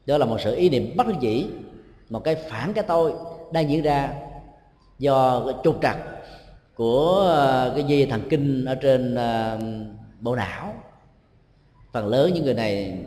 [0.05, 1.45] đó là một sự ý niệm bất dĩ,
[2.09, 3.13] một cái phản cái tôi
[3.51, 4.13] đang diễn ra
[4.99, 5.97] do cái trục trặc
[6.75, 9.59] của ờ, cái dây thần kinh ở trên ờ,
[10.19, 10.73] bộ não.
[11.91, 12.97] Phần lớn những người này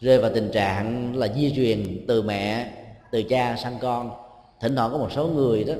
[0.00, 2.72] rơi vào tình trạng là di truyền từ mẹ,
[3.12, 4.10] từ cha sang con.
[4.60, 5.74] Thỉnh thoảng có một số người đó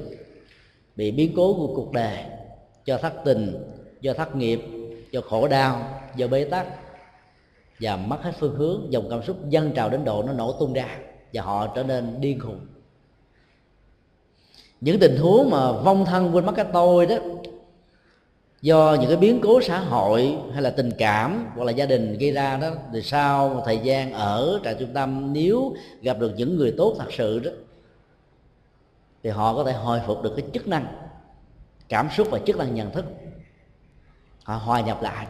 [0.97, 2.19] bị biến cố của cuộc đời
[2.85, 3.65] do thất tình,
[4.01, 4.61] do thất nghiệp,
[5.11, 6.67] do khổ đau, do bế tắc
[7.83, 10.73] và mất hết phương hướng, dòng cảm xúc dâng trào đến độ nó nổ tung
[10.73, 10.99] ra
[11.33, 12.61] và họ trở nên điên khùng.
[14.81, 17.17] Những tình huống mà vong thân quên mất cái tôi đó,
[18.63, 22.19] do những cái biến cố xã hội hay là tình cảm hoặc là gia đình
[22.19, 26.33] gây ra đó, thì sau một thời gian ở trại trung tâm, nếu gặp được
[26.37, 27.51] những người tốt thật sự đó,
[29.23, 30.87] thì họ có thể hồi phục được cái chức năng
[31.89, 33.05] cảm xúc và chức năng nhận thức,
[34.45, 35.27] họ hòa nhập lại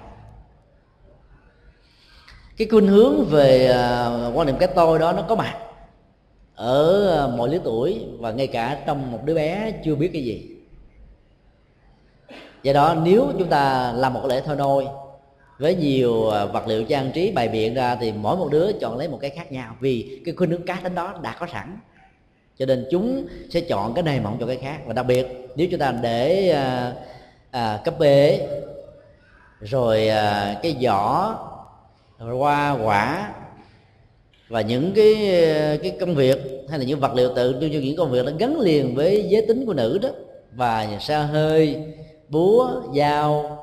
[2.63, 5.57] cái khuynh hướng về uh, quan niệm cái tôi đó nó có mặt
[6.55, 10.25] ở uh, mọi lứa tuổi và ngay cả trong một đứa bé chưa biết cái
[10.25, 10.57] gì.
[12.63, 14.87] Do đó nếu chúng ta làm một lễ thôi nôi
[15.59, 18.99] với nhiều à, vật liệu trang trí bày biện ra thì mỗi một đứa chọn
[18.99, 21.79] lấy một cái khác nhau vì cái khuynh hướng cá tính đó đã có sẵn.
[22.59, 24.79] Cho nên chúng sẽ chọn cái này mà không chọn cái khác.
[24.87, 26.93] Và đặc biệt nếu chúng ta để à,
[27.51, 28.49] à, cấp bế
[29.61, 31.35] rồi à, cái vỏ
[32.31, 33.33] hoa, quả
[34.49, 35.15] và những cái
[35.83, 36.39] cái công việc
[36.71, 39.47] hay là những vật liệu tự tiêu những công việc nó gắn liền với giới
[39.47, 40.09] tính của nữ đó.
[40.53, 41.77] Và xa hơi,
[42.29, 43.59] búa, dao,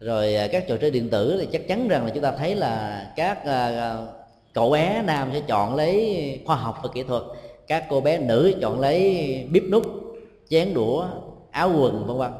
[0.00, 2.54] rồi à, các trò chơi điện tử thì chắc chắn rằng là chúng ta thấy
[2.54, 3.96] là các à, à,
[4.54, 7.22] cậu bé nam sẽ chọn lấy khoa học và kỹ thuật,
[7.66, 9.84] các cô bé nữ chọn lấy bếp nút,
[10.48, 11.06] chén đũa,
[11.50, 12.30] áo quần, vân vân.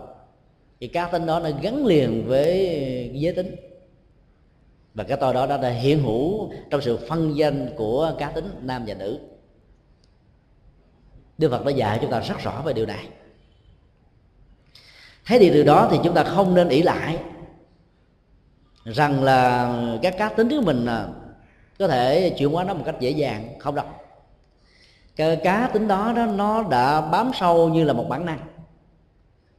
[0.81, 3.57] Thì cá tính đó nó gắn liền với giới tính
[4.99, 8.85] và cái tôi đó đã hiện hữu trong sự phân danh của cá tính nam
[8.87, 9.19] và nữ.
[11.39, 13.09] Đức Phật đã dạy chúng ta rất rõ về điều này.
[15.27, 17.19] Thấy điều đó thì chúng ta không nên ỷ lại
[18.85, 21.07] rằng là các cá tính của mình à,
[21.79, 23.59] có thể chuyển hóa nó một cách dễ dàng.
[23.59, 23.87] Không đâu.
[25.17, 28.41] Cái cá tính đó, đó nó đã bám sâu như là một bản năng.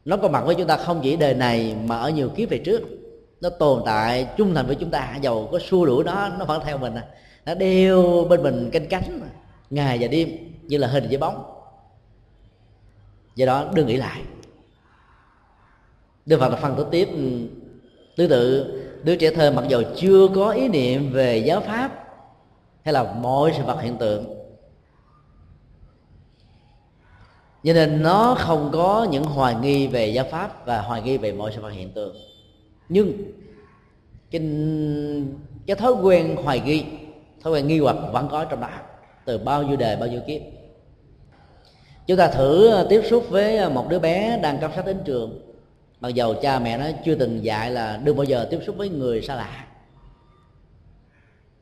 [0.06, 2.58] Nó có mặt với chúng ta không chỉ đời này mà ở nhiều kiếp về
[2.66, 2.99] trước
[3.42, 5.16] nó tồn tại trung thành với chúng ta.
[5.22, 7.06] Dầu có xua đuổi nó nó vẫn theo mình à.
[7.46, 9.20] nó đeo bên mình canh cánh
[9.70, 10.30] ngày và đêm,
[10.62, 11.44] như là hình với bóng.
[13.36, 14.22] Do đó, đừng nghĩ lại.
[16.26, 17.10] Đức Phật phân tích tiếp.
[18.16, 22.08] Tương tự đứa trẻ thơ mặc dù chưa có ý niệm về giáo pháp
[22.84, 24.26] hay là mọi sự vật hiện tượng,
[27.64, 31.32] cho nên nó không có những hoài nghi về giáo pháp và hoài nghi về
[31.32, 32.16] mọi sự vật hiện tượng
[32.90, 33.14] nhưng
[34.32, 34.42] cái,
[35.68, 36.86] cái thói quen hoài nghi
[37.42, 38.70] thói quen nghi hoặc vẫn có trong đó.
[39.26, 40.42] Từ bao nhiêu đề bao nhiêu kiếp.
[42.08, 44.98] Chúng ta thử ờ, tiếp xúc với ờ, một đứa bé đang cấp sát đến
[45.06, 45.42] trường.
[46.00, 48.90] Mặc dầu cha mẹ nó chưa từng dạy là đừng bao giờ tiếp xúc với
[48.90, 49.66] người xa lạ.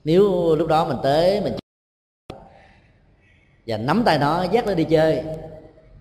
[0.03, 1.53] Nếu lúc đó mình tới mình
[3.67, 5.23] và nắm tay nó dắt nó đi chơi.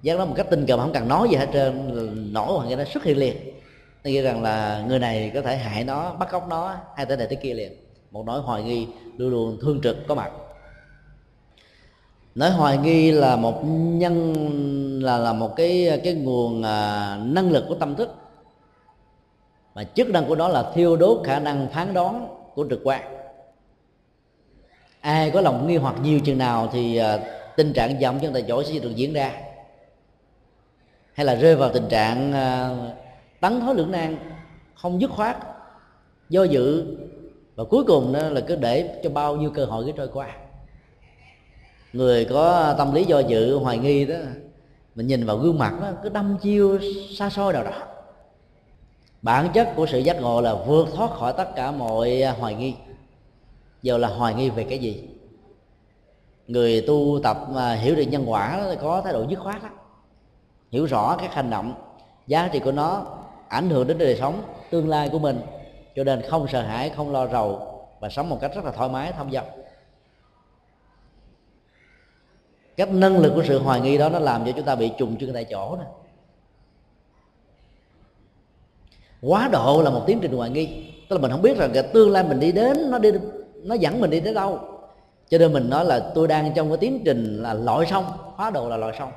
[0.02, 2.76] Dắt nó một cách tình cờ mà không cần nói gì hết trơn nổi hoặc
[2.78, 3.36] nó xuất hiện liền
[4.07, 7.16] nó nghĩ rằng là người này có thể hại nó bắt cóc nó hay tới
[7.16, 7.73] này tới kia liền.
[8.11, 10.33] Một nỗi hoài nghi luôn luôn thương trực có mặt.
[12.35, 14.35] Nỗi hoài nghi là một nhân
[15.03, 18.14] là là một cái cái nguồn à, năng lực của tâm thức.
[19.75, 23.03] Mà chức năng của nó là thiêu đốt khả năng phán đoán của trực quan.
[25.01, 27.19] Ai có lòng nghi hoặc nhiều chừng nào thì à,
[27.57, 29.33] tình trạng dậm chân tại chỗ sẽ được diễn ra.
[31.12, 32.77] Hay là rơi vào tình trạng à,
[33.40, 34.16] tấn thối lưỡng nan,
[34.75, 35.37] không dứt khoát,
[36.29, 36.96] do dự,
[37.55, 40.29] và cuối cùng đó là cứ để cho bao nhiêu cơ hội cứ trôi qua.
[41.92, 44.16] Người có tâm lý do dự, hoài nghi đó,
[44.94, 46.79] mình nhìn vào gương mặt đó, cứ đâm chiêu
[47.18, 47.72] xa xôi nào đó.
[49.22, 52.75] Bản chất của sự giác ngộ là vượt thoát khỏi tất cả mọi hoài nghi.
[53.83, 55.09] Giờ là hoài nghi về cái gì?
[56.49, 59.68] Người tu tập mà hiểu được nhân quả có thái độ dứt khoát đó
[60.70, 61.75] hiểu rõ các hành động,
[62.27, 63.07] giá trị của nó
[63.48, 65.40] ảnh hưởng đến đời sống tương lai của mình.
[65.96, 68.88] Cho nên không sợ hãi không lo rầu và sống một cách rất là thoải
[68.88, 69.46] mái thông dong
[72.76, 75.16] cách năng lực của sự hoài nghi đó nó làm cho chúng ta bị trùng
[75.16, 75.87] chân tại chỗ này
[79.22, 80.92] quá độ là một tiến trình hoài nghi.
[81.09, 83.11] Tức là mình không biết rằng cái tương lai mình đi đến nó đi
[83.62, 84.61] nó dẫn mình đi tới đâu.
[85.28, 88.50] Cho nên mình nói là tôi đang trong cái tiến trình là loại xong, hóa
[88.50, 89.12] độ là loại xong.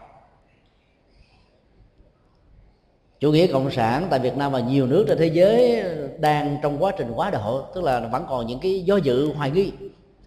[3.19, 5.83] Chủ nghĩa cộng sản tại việt nam và nhiều nước trên thế giới
[6.19, 9.51] đang trong quá trình quá độ tức là vẫn còn những cái do dự hoài
[9.51, 9.71] nghi.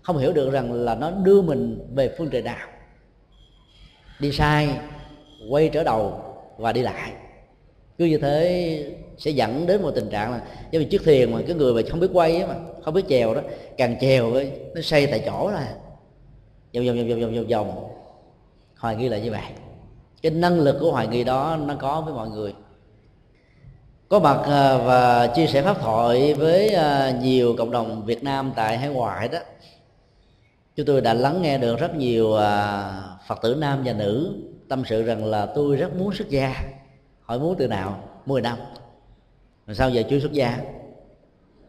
[0.03, 2.69] Không hiểu được rằng là nó đưa mình về phương trời nào.
[4.21, 4.69] Đi sai
[5.51, 6.21] quay trở đầu
[6.59, 7.13] và đi lại.
[7.99, 11.39] Cứ như thế sẽ dẫn đến một tình trạng là giống như chiếc thuyền mà
[11.47, 13.41] cái người mà không biết quay mà không biết chèo đó
[13.77, 15.75] càng chèo ấy, nó xây tại chỗ là
[16.75, 17.89] vòng vòng vòng vòng vòng vòng vòng.
[18.79, 19.41] Hoài nghi là như vậy.
[20.23, 22.55] Cái năng lực của hoài nghi đó nó có với mọi người
[24.13, 28.53] có mặt à, và chia sẻ pháp thoại với à, nhiều cộng đồng Việt Nam
[28.57, 29.39] tại hải ngoại đó.
[30.77, 32.93] Chúng tôi đã lắng nghe được rất nhiều à,
[33.27, 34.35] Phật tử nam và nữ
[34.69, 36.55] tâm sự rằng là tôi rất muốn xuất gia.
[37.23, 38.09] Hỏi muốn từ nào?
[38.27, 38.59] 10 năm.
[39.67, 40.59] Rồi sao giờ chưa xuất gia,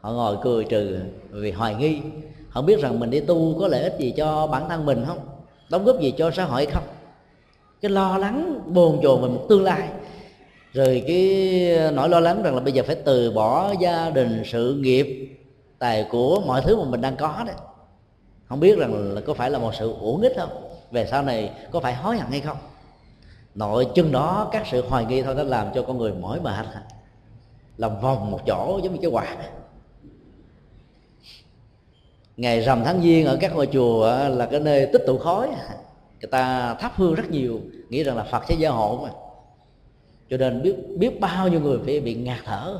[0.02, 2.02] họ ngồi cười trừ vì hoài nghi.
[2.50, 5.20] Họ biết rằng mình đi tu có lợi ích gì cho bản thân mình không?
[5.70, 6.84] Đóng góp gì cho xã hội không?
[7.82, 9.90] Cái lo lắng bồn chồn về một tương lai
[10.74, 14.44] rồi cái ờ, nỗi lo lắng rằng là bây giờ phải từ bỏ gia đình,
[14.46, 15.38] sự nghiệp,
[15.80, 17.56] tài của mọi thứ mà mình đang có đấy.
[18.46, 20.50] Không biết rằng là có phải là một sự uổng ích không?
[20.92, 22.58] Về sau này có phải hối hận hay không?
[23.56, 26.66] Nội chân đó, các sự hoài nghi thôi đã làm cho con người mỏi mệt
[27.78, 29.38] làm vòng một chỗ giống như cái quạt
[32.38, 35.48] ngày rằm tháng giêng ở các ngôi chùa ờ, là cái nơi tích tụ khói
[36.22, 39.10] người ta thắp hương rất nhiều, nghĩ rằng là phật sẽ gia hộ mà
[40.34, 42.80] cho nên biết biết bao nhiêu người phải bị ngạt thở.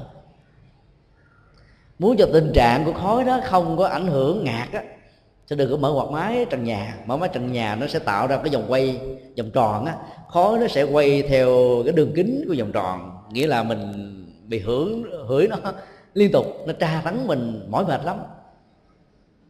[2.00, 4.84] Muốn cho tình trạng của khói đó không có ảnh hưởng ngạt á
[5.48, 6.96] sẽ đừng có mở quạt máy trần nhà.
[7.06, 9.00] Mở máy trần nhà nó sẽ tạo ra cái vòng quay
[9.38, 9.96] vòng tròn á.
[10.28, 13.18] Khói nó sẽ quay theo cái đường kính của vòng tròn.
[13.32, 13.90] Nghĩa là mình
[14.48, 15.58] bị hưởng hửi nó
[16.14, 16.46] liên tục.
[16.68, 18.18] Nó tra tấn mình mỏi mệt lắm.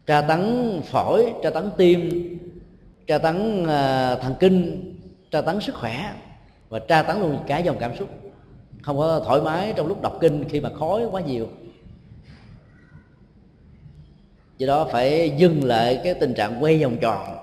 [0.06, 2.30] Tra tấn phổi tra tấn tim
[3.08, 4.90] tra tấn uh, thần kinh
[5.32, 6.14] tra tấn sức khỏe
[6.74, 8.10] và tra tấn luôn cả dòng cảm xúc.
[8.82, 11.48] Không có thoải mái trong lúc đọc kinh khi mà khói quá nhiều.
[14.58, 17.38] Do đó phải dừng lại cái tình trạng quay vòng tròn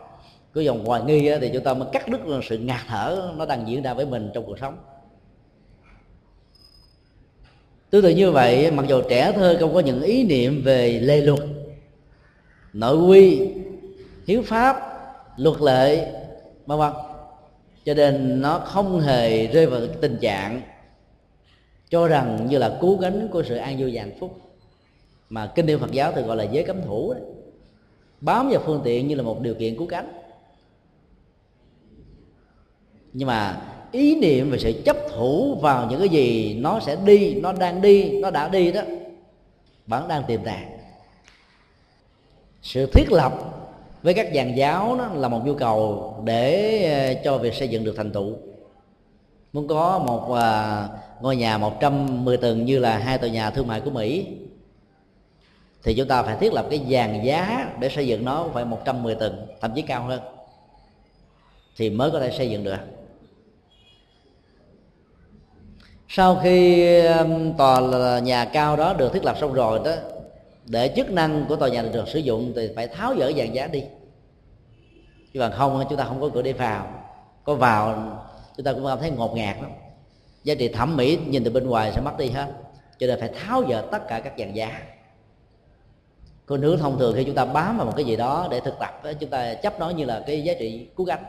[0.54, 3.68] cái vòng hoài nghi thì chúng ta mới cắt đứt sự ngạt thở nó đang
[3.68, 4.76] diễn ra với mình trong cuộc sống.
[7.90, 11.20] Tương tự như vậy, mặc dù trẻ thơ không có những ý niệm về lề
[11.20, 11.40] luật,
[12.72, 13.48] nội quy
[14.26, 14.76] hiếu pháp,
[15.36, 16.12] luật lệ,
[16.66, 17.09] vân vân
[17.84, 20.62] cho nên nó không hề rơi vào tình trạng
[21.90, 24.40] cho rằng như là cứu gắng của sự an vui và hạnh phúc.
[25.28, 27.22] Mà kinh điển Phật giáo thường gọi là giới cấm thủ đấy.
[28.20, 30.12] bám vào phương tiện như là một điều kiện cứu cánh.
[33.12, 33.62] Nhưng mà
[33.92, 37.82] ý niệm về sự chấp thủ vào những cái gì nó sẽ đi, nó đang
[37.82, 38.82] đi, nó đã đi đó,
[39.86, 40.78] vẫn đang tiềm tàng.
[42.62, 43.59] Sự thiết lập
[44.02, 47.84] với các dàn giáo đó là một nhu cầu để ờ, cho việc xây dựng
[47.84, 48.36] được thành tựu.
[49.52, 50.88] Muốn có một ờ,
[51.20, 54.26] ngôi nhà 110 tầng như là hai tòa nhà thương mại của Mỹ,
[55.82, 59.14] thì chúng ta phải thiết lập cái dàn giá để xây dựng nó phải 110
[59.14, 60.20] tầng, thậm chí cao hơn,
[61.76, 62.76] thì mới có thể xây dựng được.
[66.08, 66.86] Sau khi
[67.58, 69.92] tòa nhà cao đó được thiết lập xong rồi đó
[70.70, 73.66] để chức năng của tòa nhà được sử dụng thì phải tháo dỡ dàn giá
[73.66, 73.84] đi.
[75.34, 76.86] Chứ bằng không, chúng ta không có cửa để vào.
[77.44, 77.94] Có vào,
[78.56, 79.70] chúng ta cũng cảm thấy ngột ngạt lắm.
[80.44, 82.46] Giá trị thẩm mỹ nhìn từ bên ngoài sẽ mất đi hết.
[82.98, 84.82] Cho nên phải tháo dỡ tất cả các dàn giá.
[86.46, 88.74] Còn nước thông thường khi chúng ta bám vào một cái gì đó để thực
[88.78, 91.24] tập chúng ta chấp nó như là cái giá trị cứu gánh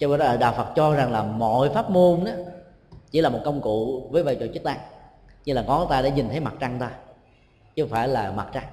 [0.00, 2.32] cho nên là đạo phật cho rằng là mọi pháp môn đó
[3.10, 4.78] chỉ là một công cụ với vai trò chức năng.
[5.44, 6.90] Như là ngón tay để nhìn thấy mặt trăng ta
[7.74, 8.66] chứ không phải là mặt trăng.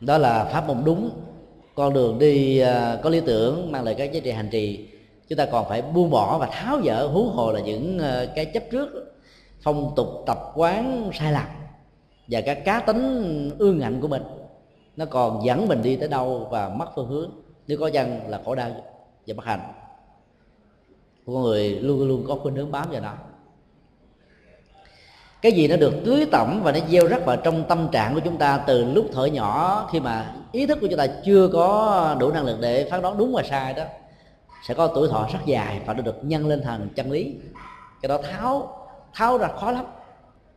[0.00, 1.10] Đó là pháp môn đúng.
[1.74, 4.88] Con đường đi à, có lý tưởng, mang lại các giá trị hành trì.
[5.28, 8.46] Chúng ta còn phải buông bỏ và tháo dỡ, hú hồ là những à, cái
[8.46, 9.14] chấp trước,
[9.62, 11.46] phong tục, tập quán sai lầm
[12.28, 14.22] và các cá tính ương ngạnh của mình.
[14.96, 17.30] Nó còn dẫn mình đi tới đâu và mất phương hướng.
[17.66, 18.70] Nếu có chăng là khổ đau
[19.26, 19.72] và bất hạnh.
[21.26, 23.14] Con người luôn luôn có khuynh hướng bám vào nó
[25.42, 28.20] cái gì nó được tưới tẩm và nó gieo rắc vào trong tâm trạng của
[28.20, 32.16] chúng ta từ lúc thở nhỏ khi mà ý thức của chúng ta chưa có
[32.20, 33.84] đủ năng lực để phán đoán đúng và sai đó
[34.62, 37.34] sẽ có tuổi thọ rất dài và nó được nhân lên thành chân lý.
[38.02, 38.78] Cái đó tháo
[39.14, 39.84] tháo ra khó lắm.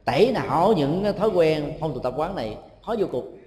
[0.06, 3.38] Tẩy não những thói quen phong tục tập quán này khó vô cùng.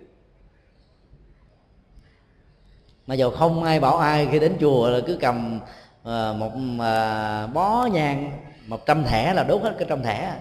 [3.06, 5.60] Mà dù không ai bảo ai khi đến chùa là cứ cầm
[6.02, 8.32] uh, một uh, bó nhang
[8.66, 10.36] một trăm thẻ là đốt hết cái trăm thẻ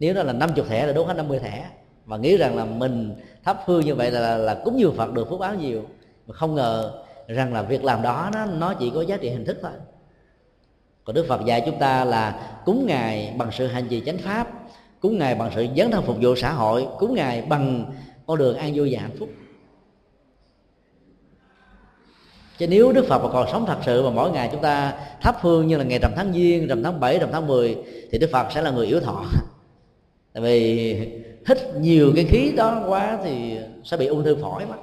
[0.00, 1.66] nếu đó là 50 thẻ là đốt hết 50 thẻ.
[2.04, 5.12] Và nghĩ rằng là mình thắp hương như vậy là, là, là cúng nhiều phật
[5.12, 5.82] được phước báo nhiều.
[6.26, 9.44] Mà không ngờ rằng là việc làm đó nó, nó chỉ có giá trị hình
[9.44, 9.70] thức thôi.
[11.04, 14.48] Còn đức phật dạy chúng ta là cúng ngài bằng sự hành trì chánh pháp
[15.00, 17.92] cúng ngài bằng sự dấn thân phục vụ xã hội cúng ngài bằng
[18.26, 19.28] con đường an vui và hạnh phúc.
[22.58, 25.36] Chứ nếu đức phật mà còn sống thật sự mà mỗi ngày chúng ta thắp
[25.40, 27.76] hương như là ngày rằm tháng giêng rằm tháng 7, rằm tháng 10
[28.10, 29.24] thì đức phật sẽ là người yếu thọ
[30.32, 30.94] tại vì
[31.46, 34.76] hít nhiều cái khí đó quá thì sẽ bị ung thư phổi mất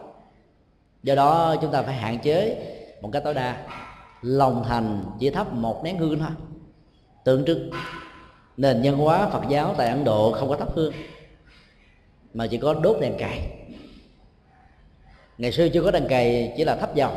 [1.04, 2.58] do đó chúng ta phải hạn chế
[3.02, 3.68] một cách tối đa
[4.22, 6.30] lòng thành chỉ thắp một nén hương thôi.
[7.24, 7.70] Tượng trưng,
[8.58, 10.94] nền nhân hóa phật giáo tại ấn độ không có thắp hương,
[12.34, 13.50] mà chỉ có đốt đèn cày.
[15.38, 17.12] Ngày xưa chưa có đèn cày, chỉ là thắp dầu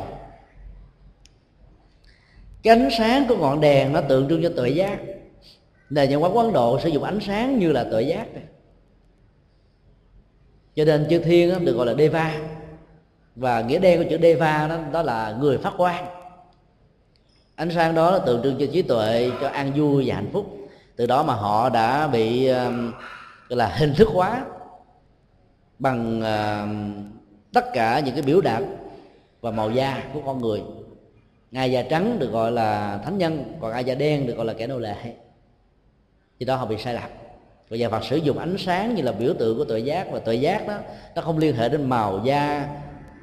[2.62, 4.98] cái ánh sáng của ngọn đèn nó tượng trưng cho tuệ giác
[5.90, 8.42] nền nhân hóa quán độ sử dụng ánh sáng như là tội giác này.
[10.74, 12.34] Cho nên chư thiên được gọi là deva.
[13.36, 16.06] Và nghĩa đen của chữ deva đó đó là người phát quang.
[17.54, 20.56] Ánh sáng đó là tượng trưng cho trí tuệ cho an vui và hạnh phúc.
[20.96, 22.92] Từ đó mà họ đã bị um,
[23.48, 24.44] gọi là hình thức hóa
[25.78, 26.68] bằng uh,
[27.52, 28.62] tất cả những cái biểu đạt
[29.40, 30.62] và màu da của con người.
[31.50, 34.52] Ngài da trắng được gọi là thánh nhân còn ai da đen được gọi là
[34.52, 35.14] kẻ nô lệ
[36.40, 37.08] thì đó họ bị sai lạc.
[37.68, 40.18] Và nhà Phật sử dụng ánh sáng như là biểu tượng của tự giác và
[40.18, 40.78] tự giác đó,
[41.14, 42.68] nó không liên hệ đến màu da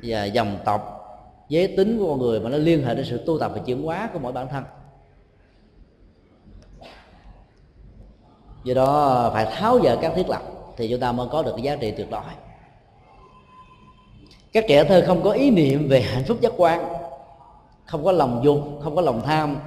[0.03, 0.81] và dòng tộc,
[1.49, 3.83] giới tính của con người, mà nó liên hệ đến sự tu tập và chuyển
[3.83, 4.63] hóa của mỗi bản thân.
[8.63, 10.41] Do đó phải tháo dỡ các thiết lập
[10.77, 12.21] thì chúng ta mới có được cái giá trị tuyệt đối.
[14.53, 16.93] Các trẻ thơ không có ý niệm về hạnh phúc giác quan,
[17.85, 19.57] không có lòng dục, không có lòng tham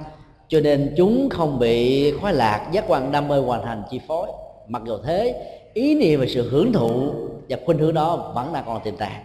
[0.51, 4.27] cho nên chúng không bị khoái lạc, giác quan đam mê hoàn thành chi phối.
[4.67, 7.11] Mặc dù thế, ý niệm về sự hưởng thụ
[7.49, 9.23] và khuynh hướng đó vẫn đang còn tiềm tàng.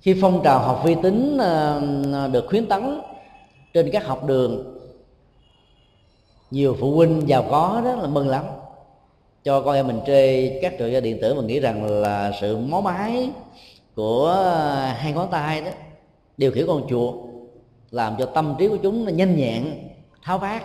[0.00, 1.80] Khi phong trào học vi tính ờ,
[2.32, 3.00] được khuyến tấn
[3.74, 4.78] trên các học đường,
[6.50, 8.44] nhiều phụ huynh giàu có đó là mừng lắm.
[9.44, 12.56] Cho con em mình chơi các trò chơi điện tử mà nghĩ rằng là sự
[12.56, 13.30] mó mái
[13.94, 14.34] của
[14.96, 15.70] hai ngón tay đó,
[16.36, 17.14] điều khiển con chuột
[17.90, 19.88] làm cho tâm trí của chúng nó nhanh nhẹn
[20.22, 20.62] tháo vát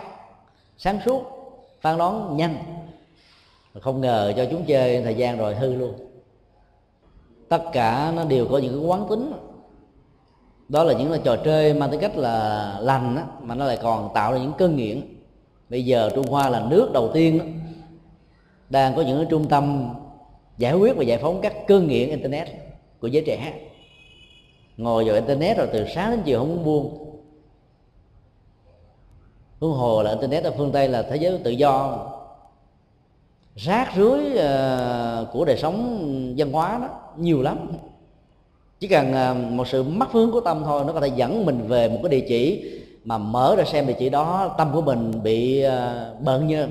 [0.78, 1.22] sáng suốt
[1.80, 2.56] phán đoán nhanh.
[3.80, 5.94] Không ngờ cho chúng chơi thời gian rồi hư luôn.
[7.48, 9.32] Tất cả nó đều có những cái quán tính.
[10.68, 13.78] Đó là những là trò chơi mang tính cách là lành á, mà nó lại
[13.82, 15.02] còn tạo ra những cơn nghiện.
[15.68, 17.44] Bây giờ trung hoa là nước đầu tiên đó,
[18.70, 19.88] đang có những cái trung tâm
[20.58, 22.48] giải quyết và giải phóng các cơn nghiện internet
[23.00, 23.52] của giới trẻ.
[24.76, 27.11] Ngồi vào internet rồi từ sáng đến chiều không muốn buông
[29.62, 31.98] huống hồ là internet ở phương tây là thế giới tự do.
[33.56, 37.58] Rác rưới ờ, của đời sống văn hóa đó, nhiều lắm.
[38.80, 41.66] Chỉ cần ờ, một sự mất phương của tâm thôi, nó có thể dẫn mình
[41.68, 42.70] về một cái địa chỉ
[43.04, 46.66] mà mở ra xem địa chỉ đó, tâm của mình bị ờ, bận như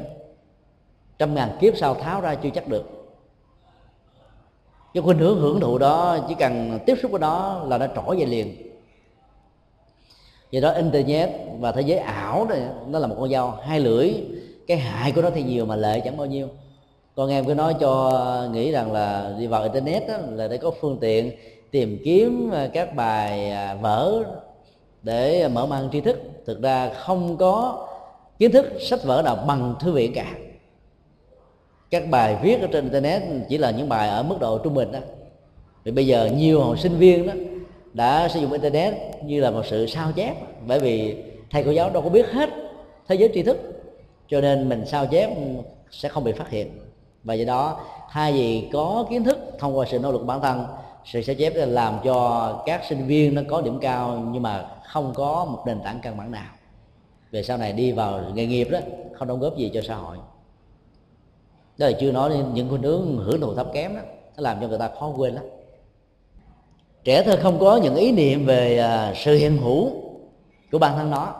[1.20, 3.14] trăm ngàn kiếp sau tháo ra chưa chắc được.
[4.94, 8.20] Cái khuynh hướng hưởng thụ đó, chỉ cần tiếp xúc với đó là nó trỗi
[8.20, 8.70] về liền
[10.52, 11.30] do đó internet
[11.60, 14.14] và thế giới ảo này nó là một con dao hai lưỡi.
[14.68, 16.47] Cái hại của nó thì nhiều mà lợi chẳng bao nhiêu.
[17.16, 20.72] Con em cứ nói cho nghĩ rằng là đi vào internet đó, là để có
[20.82, 21.32] phương tiện
[21.72, 24.24] tìm kiếm à, các bài à, vở
[25.04, 26.20] để mở mang tri thức.
[26.45, 27.88] Thực ra không có
[28.39, 30.34] kiến thức sách vở nào bằng thư viện cả.
[31.89, 34.91] Các bài viết ở trên internet chỉ là những bài ở mức độ trung bình
[34.91, 34.99] đó
[35.84, 37.34] vì bây giờ nhiều học sinh viên đó
[37.94, 40.36] đã sử dụng internet như là một sự sao chép.
[40.68, 42.50] Bởi vì thầy cô giáo đâu có biết hết
[43.08, 43.58] thế giới tri thức,
[44.28, 45.30] cho nên mình sao chép
[45.92, 46.80] sẽ không bị phát hiện.
[47.24, 47.80] Và do đó,
[48.10, 50.66] thay vì có kiến thức thông qua sự nỗ lực bản thân,
[51.06, 55.14] sự sao chép làm cho các sinh viên nó có điểm cao nhưng mà không
[55.16, 56.52] có một nền tảng căn bản nào.
[57.32, 58.80] Về sau này đi vào nghề nghiệp đó,
[59.14, 60.18] không đóng góp gì cho xã hội.
[61.78, 64.02] Đó là chưa nói đến những khuynh hướng hưởng thụ thấp kém đó,
[64.38, 65.44] nó làm cho người ta khó quên lắm
[67.04, 69.91] trẻ thơ không có những ý niệm về à, sự hiện hữu
[70.72, 71.36] của bản thân nó.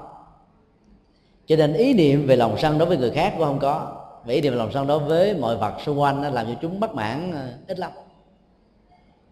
[1.48, 3.98] Cho nên ý niệm về lòng sân đối với người khác cũng không có.
[4.26, 6.54] Và ý niệm về lòng sân đối với mọi vật xung quanh nó làm cho
[6.62, 7.92] chúng bất mãn à, ít lắm.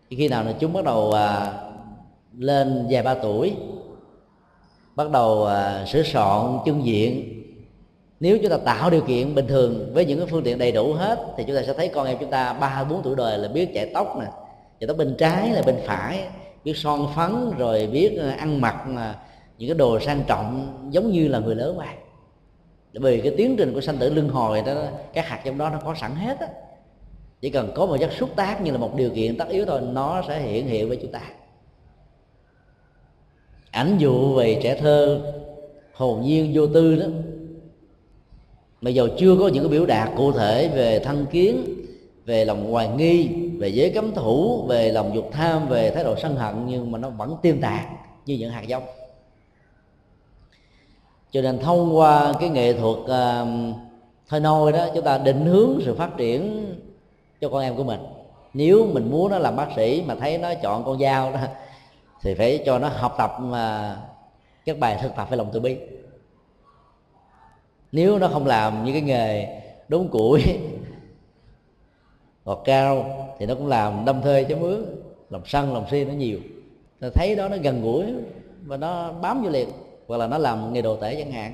[0.09, 1.53] Khi nào là chúng bắt đầu à,
[2.37, 3.55] lên vài ba tuổi,
[4.95, 5.47] bắt đầu
[5.87, 7.35] sửa soạn chân diện,
[8.19, 10.93] nếu chúng ta tạo điều kiện bình thường với những cái phương tiện đầy đủ
[10.93, 13.47] hết, thì chúng ta sẽ thấy con em chúng ta ba, bốn tuổi đời là
[13.47, 14.25] biết chạy tóc nè
[14.81, 16.27] và tóc bên trái là bên phải,
[16.63, 18.85] biết son phấn, rồi biết ờ, ăn mặc
[19.57, 21.95] những cái đồ sang trọng giống như là người lớn vậy
[22.93, 24.73] bởi vì cái tiến trình của sanh tử luân hồi đó
[25.13, 26.47] các hạt trong đó nó có sẵn hết á.
[27.41, 29.81] Chỉ cần có một chất xúc tác như là một điều kiện tất yếu thôi,
[29.81, 31.21] nó sẽ hiện hiện với chúng ta.
[33.71, 35.21] Ảnh dụ về trẻ thơ
[35.93, 37.05] hồn nhiên vô tư đó.
[38.81, 41.63] Mà dầu chưa có những cái biểu đạt cụ thể về thân kiến,
[42.25, 43.29] về lòng hoài nghi
[43.59, 46.99] về giới cấm thủ về lòng dục tham về thái độ sân hận nhưng mà
[46.99, 47.87] nó vẫn tiêm tạc
[48.25, 48.83] như những hạt giống.
[51.31, 53.75] Cho nên thông qua cái nghệ thuật uh,
[54.29, 56.65] thôi nôi đó chúng ta định hướng sự phát triển
[57.41, 57.99] cho con em của mình.
[58.53, 61.39] Nếu mình muốn nó làm bác sĩ mà thấy nó chọn con dao đó
[62.21, 63.95] thì phải cho nó học tập mà
[64.65, 65.77] các bài thực tập phải lòng từ bi.
[67.91, 70.43] Nếu nó không làm những cái nghề đốn củi
[72.49, 73.05] hoặc cao
[73.39, 74.85] thì nó cũng làm đâm thuê chấm mướn
[75.29, 76.39] lòng sân lòng si nó nhiều.
[76.99, 78.03] Nó thấy đó nó gần gũi
[78.65, 79.69] và nó bám vô liền
[80.07, 81.53] hoặc là nó làm nghề đồ tể chẳng hạn.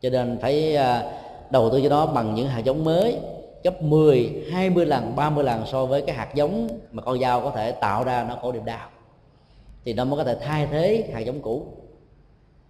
[0.00, 1.12] Cho nên phải à,
[1.50, 3.18] đầu tư cho nó bằng những hạt giống mới
[3.62, 7.50] gấp 10, 20 lần, 30 lần so với cái hạt giống mà con dao có
[7.50, 8.88] thể tạo ra nó khổ điểm đào
[9.84, 11.66] thì nó mới có thể thay thế hạt giống cũ.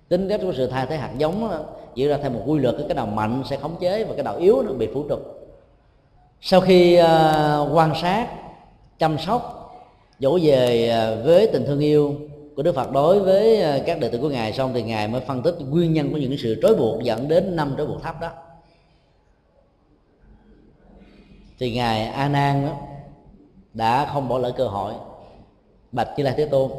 [0.09, 1.65] Tính cách của sự thay thế hạt giống
[1.95, 4.37] diễn ra theo một quy luật cái nào mạnh sẽ khống chế và cái nào
[4.37, 5.34] yếu nó bị phụ trục
[6.47, 7.07] sau khi uh,
[7.73, 8.29] quan sát
[8.99, 9.71] chăm sóc
[10.19, 12.15] dỗ về uh, với tình thương yêu
[12.57, 15.21] của Đức Phật đối với uh, các đệ tử của ngài xong thì ngài mới
[15.21, 18.21] phân tích nguyên nhân của những sự trói buộc dẫn đến năm trói buộc thấp
[18.21, 18.31] đó.
[21.59, 22.69] Thì ngài a nan
[23.73, 24.93] đã không bỏ lỡ cơ hội.
[25.93, 26.71] Bạch như lai thế tôn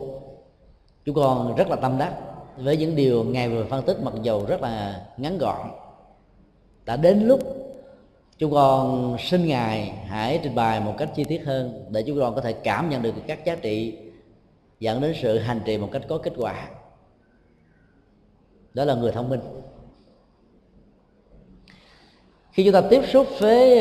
[1.05, 2.13] chúng con rất là tâm đắc
[2.57, 5.67] với những điều ngài vừa phân tích mặc dầu rất là ngắn gọn
[6.85, 7.64] đã đến lúc
[8.37, 12.35] chúng con xin ngài hãy trình bày một cách chi tiết hơn để chúng con
[12.35, 13.97] có thể cảm nhận được các giá trị
[14.79, 16.69] dẫn đến sự hành trì một cách có kết quả.
[18.73, 19.39] Đó là người thông minh.
[22.51, 23.79] Khi chúng ta tiếp xúc với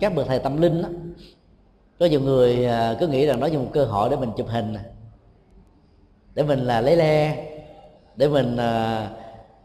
[0.00, 0.88] các bậc thầy tâm linh đó,
[1.98, 4.48] có nhiều người ờ, cứ nghĩ rằng đó là một cơ hội để mình chụp
[4.48, 4.74] hình
[6.34, 7.46] để mình là lấy le
[8.16, 9.06] để mình ờ,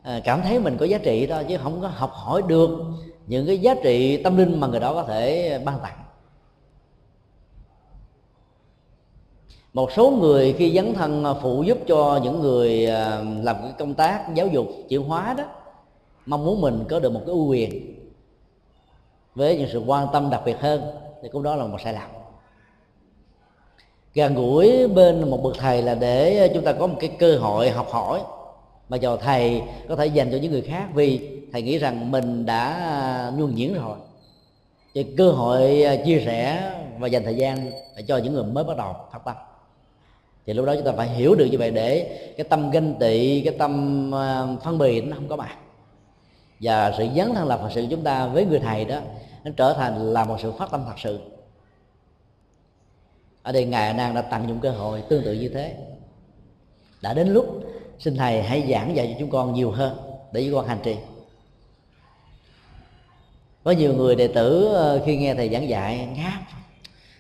[0.03, 2.69] ờ, cảm thấy mình có giá trị thôi chứ không có học hỏi được
[3.31, 5.97] những cái giá trị tâm linh mà người đó có thể ban tặng.
[9.73, 13.93] Một số người khi dấn thân phụ giúp cho những người à, làm cái công
[13.93, 15.43] tác giáo dục chuyển hóa đó,
[16.25, 17.95] mong muốn mình có được một cái ưu quyền.
[19.35, 20.81] Với những sự quan tâm đặc biệt hơn,
[21.21, 22.09] thì cũng đó là một sai lầm.
[24.13, 27.69] Gần gũi bên một bậc thầy là để chúng ta có một cái cơ hội
[27.69, 28.21] học hỏi
[28.91, 32.45] mà cho thầy có thể dành cho những người khác vì thầy nghĩ rằng mình
[32.45, 33.97] đã nhuần nhuyễn rồi.
[34.93, 38.63] Thì cơ hội à, chia sẻ và dành thời gian để cho những người mới
[38.63, 39.35] bắt đầu phát tâm
[40.45, 43.41] thì lúc đó chúng ta phải hiểu được như vậy để cái tâm ganh tị,
[43.41, 45.57] cái tâm à, phân bì nó không có mặt
[46.59, 48.99] và sự dấn thân lập thật sự chúng ta với người thầy đó,
[49.43, 51.19] nó trở thành là một sự phát tâm thật sự.
[53.43, 55.75] Ở đây ngài đang đã tận dụng cơ hội tương tự như thế.
[57.01, 57.63] Đã đến lúc
[58.01, 59.97] xin thầy hãy giảng dạy cho chúng con nhiều hơn
[60.31, 60.95] để chúng con hành trì.
[63.63, 66.41] Có nhiều người đệ tử ờ, khi nghe thầy giảng dạy, ngáp.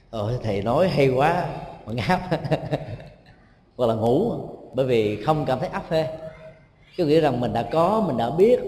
[0.09, 1.45] Ôi, thầy nói hay quá,
[1.85, 2.21] mà ngáp.
[3.77, 4.33] Hoặc là ngủ,
[4.73, 6.07] bởi vì không cảm thấy áp phê.
[6.97, 8.59] Cứ nghĩ rằng mình đã có, mình đã biết,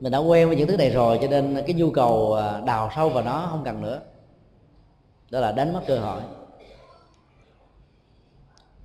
[0.00, 2.90] mình đã quen với những thứ này rồi, cho nên cái nhu cầu ờ, đào
[2.96, 4.00] sâu vào nó không cần nữa.
[5.30, 6.20] Đó là đánh mất cơ hội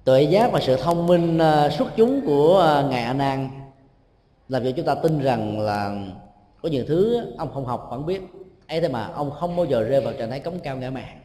[0.03, 3.49] tuệ giác và sự thông minh à, xuất chúng của à, ngài a nan
[4.47, 5.95] làm cho chúng ta tin rằng là
[6.61, 8.21] có nhiều thứ ông không học, vẫn biết.
[8.67, 11.21] Ấy thế mà ông không bao giờ rơi vào trạng thái cống cao ngã mạn.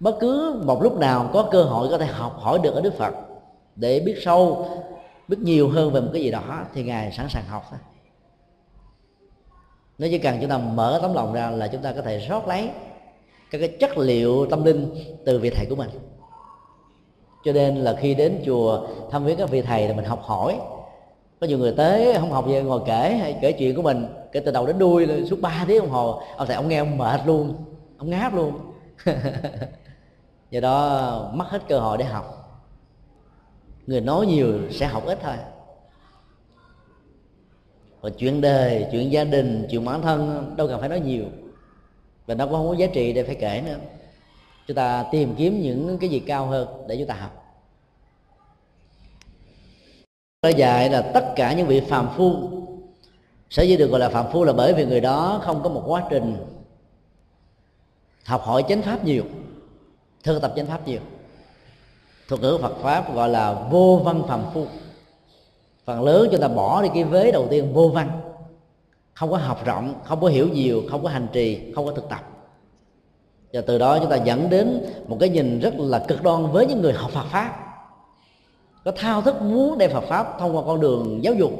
[0.00, 2.94] Bất cứ một lúc nào có cơ hội có thể học hỏi được ở đức
[2.94, 3.14] phật
[3.76, 4.68] để biết sâu,
[5.28, 7.78] biết nhiều hơn về một cái gì đó thì ngài sẵn sàng học thôi.
[9.98, 12.48] Nó chỉ cần chúng ta mở tấm lòng ra là chúng ta có thể rót
[12.48, 12.70] lấy
[13.50, 15.90] các cái chất liệu tâm linh từ vị thầy của mình
[17.44, 20.58] cho nên là khi đến chùa thăm viếng các vị thầy thì mình học hỏi.
[21.40, 24.40] Có nhiều người tới, không học gì, ngồi kể, hay kể chuyện của mình, kể
[24.40, 26.22] từ đầu đến đuôi là suốt 3 tiếng đồng hồ.
[26.36, 27.54] Ông thầy, ông nghe ông mệt luôn,
[27.98, 28.52] ông ngáp luôn.
[30.50, 32.34] Do đó, mất hết cơ hội để học.
[33.86, 35.34] Người nói nhiều sẽ học ít thôi.
[38.00, 41.24] Và chuyện đời, chuyện gia đình, chuyện bản thân, đâu cần phải nói nhiều.
[42.26, 43.76] Và nó cũng không có giá trị để phải kể nữa
[44.68, 47.44] chúng ta tìm kiếm những cái gì cao hơn để chúng ta học.
[50.42, 52.50] Nó dạy là tất cả những vị phàm phu
[53.50, 55.82] sở dĩ được gọi là phạm phu là bởi vì người đó không có một
[55.86, 56.36] quá trình
[58.24, 59.24] học hỏi chánh pháp nhiều,
[60.24, 61.00] thực tập chánh pháp nhiều.
[62.28, 64.66] Thuật ngữ phật pháp gọi là vô văn phạm phu.
[65.84, 68.20] Phần lớn chúng ta bỏ đi cái vế đầu tiên vô văn,
[69.14, 72.08] không có học rộng, không có hiểu nhiều, không có hành trì, không có thực
[72.08, 72.37] tập
[73.52, 76.66] và từ đó chúng ta dẫn đến một cái nhìn rất là cực đoan với
[76.66, 77.64] những người học Phật pháp.
[78.84, 81.52] Có thao thức muốn đem Phật pháp thông qua con đường giáo dục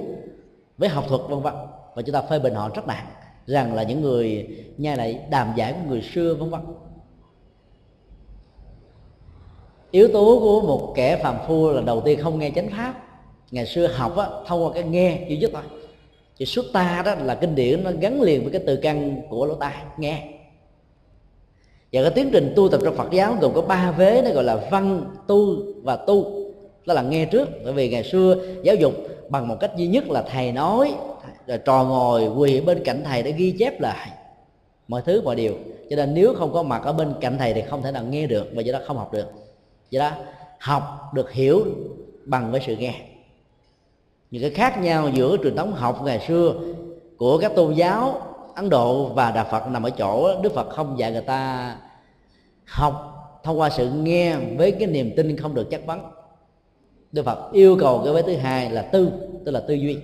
[0.79, 1.55] với học thuật vân vân.
[1.95, 3.07] Và chúng ta phê bình họ rất nặng
[3.47, 6.61] rằng là những người nhai lại đàm giải của người xưa vân vân.
[9.91, 12.95] Yếu tố của một kẻ phàm phu là đầu tiên không nghe chánh pháp.
[13.51, 15.63] Ngày xưa học á, thông qua cái nghe duy nhất thôi.
[16.39, 19.47] Thì xuất ta đó là kinh điển nó gắn liền với cái từ căn của
[19.47, 20.38] lỗ tai nghe
[21.93, 24.45] và cái tiến trình tu tập trong Phật giáo gồm có ba vế, nó gọi
[24.45, 26.25] là văn, tu và tu.
[26.87, 28.93] Đó là nghe trước, bởi vì ngày xưa giáo dục
[29.29, 30.95] bằng một cách duy nhất là thầy nói,
[31.47, 34.11] rồi trò ngồi, quỳ bên cạnh thầy để ghi chép lại
[34.89, 35.55] mọi thứ, mọi điều.
[35.91, 38.27] Cho nên nếu không có mặt ở bên cạnh thầy thì không thể nào nghe
[38.27, 39.27] được, và do đó không học được.
[39.91, 40.11] Do đó,
[40.59, 41.65] học được hiểu
[42.25, 42.95] bằng với sự nghe.
[44.31, 46.55] Những cái khác nhau giữa truyền thống học ngày xưa
[47.17, 48.21] của các tôn giáo
[48.59, 51.77] ấn độ và đạo phật nằm ở chỗ đức phật không dạy người ta
[52.65, 56.01] học, thông qua sự nghe với cái niềm tin không được chắc vấn.
[57.13, 59.11] Đức phật yêu cầu cái vế thứ hai là tư,
[59.45, 59.99] tức là tư duy.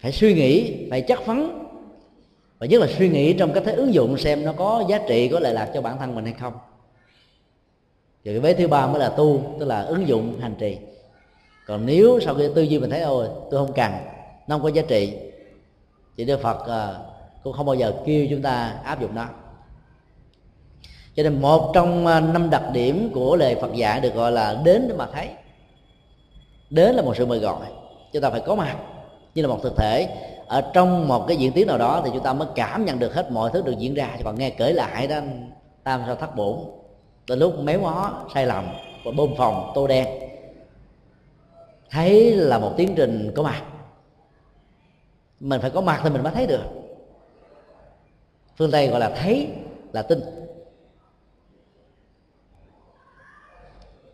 [0.00, 1.66] Phải suy nghĩ, phải chắc vấn.
[2.58, 5.28] Và nhất là suy nghĩ trong cách thế ứng dụng xem nó có giá trị,
[5.28, 6.52] có lợi lạc cho bản thân mình hay không.
[8.24, 10.78] Rồi cái vế thứ ba mới là tu, tức là ứng dụng hành trì.
[11.66, 13.92] Còn nếu sau khi tư duy mình thấy, ôi, tôi không cần,
[14.46, 15.29] nó không có giá trị
[16.20, 17.00] thì đức phật ờ,
[17.42, 19.26] cũng không bao giờ kêu chúng ta áp dụng nó.
[21.16, 24.60] Cho nên một trong ờ, năm đặc điểm của lời phật dạy được gọi là
[24.64, 25.28] đến để mà thấy.
[26.70, 27.66] Đến là một sự mời gọi
[28.12, 28.76] chúng ta phải có mặt.
[29.34, 30.08] Như là một thực thể,
[30.46, 33.14] ở trong một cái diễn tiến nào đó thì chúng ta mới cảm nhận được
[33.14, 34.08] hết mọi thứ được diễn ra.
[34.24, 35.16] Còn nghe kể lại đó
[35.82, 36.58] tam sao thất bổn
[37.26, 38.68] từ lúc méo mó, sai lầm,
[39.04, 40.06] và bơm phòng tô đen.
[41.90, 43.62] Thấy là một tiến trình có mặt
[45.40, 46.64] mình phải có mặt thì mình mới thấy được.
[48.56, 49.48] Phương tây gọi là thấy
[49.92, 50.20] là tin.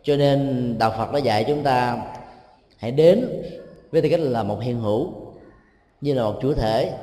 [0.03, 2.05] Cho nên đạo phật đã dạy chúng ta
[2.77, 3.43] hãy đến
[3.91, 5.13] với tư cách là một hiện hữu,
[6.01, 6.97] như là một chủ thể,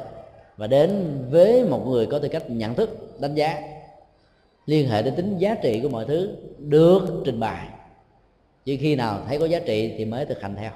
[0.57, 3.63] và đến với một người có tư cách nhận thức, đánh giá,
[4.67, 7.69] liên hệ đến tính giá trị của mọi thứ được trình bày.
[8.65, 10.71] Chỉ khi nào thấy có giá trị thì mới thực hành theo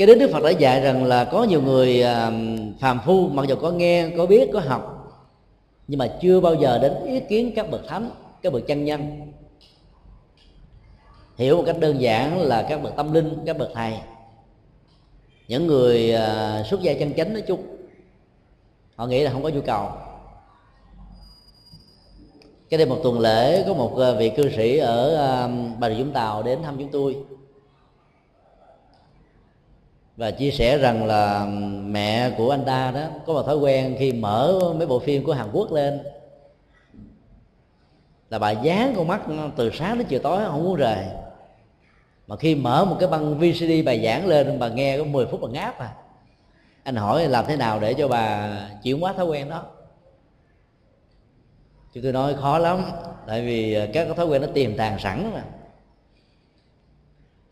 [0.00, 2.32] cái đến đức phật đã dạy rằng là có nhiều người à,
[2.80, 5.12] phàm phu, mặc dù có nghe, có biết, có học,
[5.88, 8.10] nhưng mà chưa bao giờ đến ý kiến các bậc thánh,
[8.42, 9.32] các bậc chân nhân.
[11.36, 13.92] Hiểu một cách đơn giản là các bậc tâm linh, các bậc thầy,
[15.48, 17.62] những người à, xuất gia chân chánh nói chung,
[18.96, 19.88] họ nghĩ là không có nhu cầu.
[22.70, 25.48] Cái đây một tuần lễ, có một à, vị cư sĩ ở
[25.78, 27.16] bà rịa vũng tàu đến thăm chúng tôi
[30.20, 31.46] và chia sẻ rằng là
[31.84, 35.32] mẹ của anh ta đó có một thói quen khi mở mấy bộ phim của
[35.32, 36.00] Hàn Quốc lên
[38.30, 39.20] là bà dán con mắt
[39.56, 41.04] từ sáng đến chiều tối, không muốn rời.
[42.26, 45.40] Mà khi mở một cái băng VCD bài giảng lên, bà nghe có 10 phút
[45.42, 45.94] bà ngáp à.
[46.82, 48.50] Anh hỏi làm thế nào để cho bà
[48.82, 49.62] chuyển hóa thói quen đó?
[51.94, 52.82] Chứ tôi nói khó lắm,
[53.26, 55.42] tại vì các cái thói quen nó tiềm tàng sẵn mà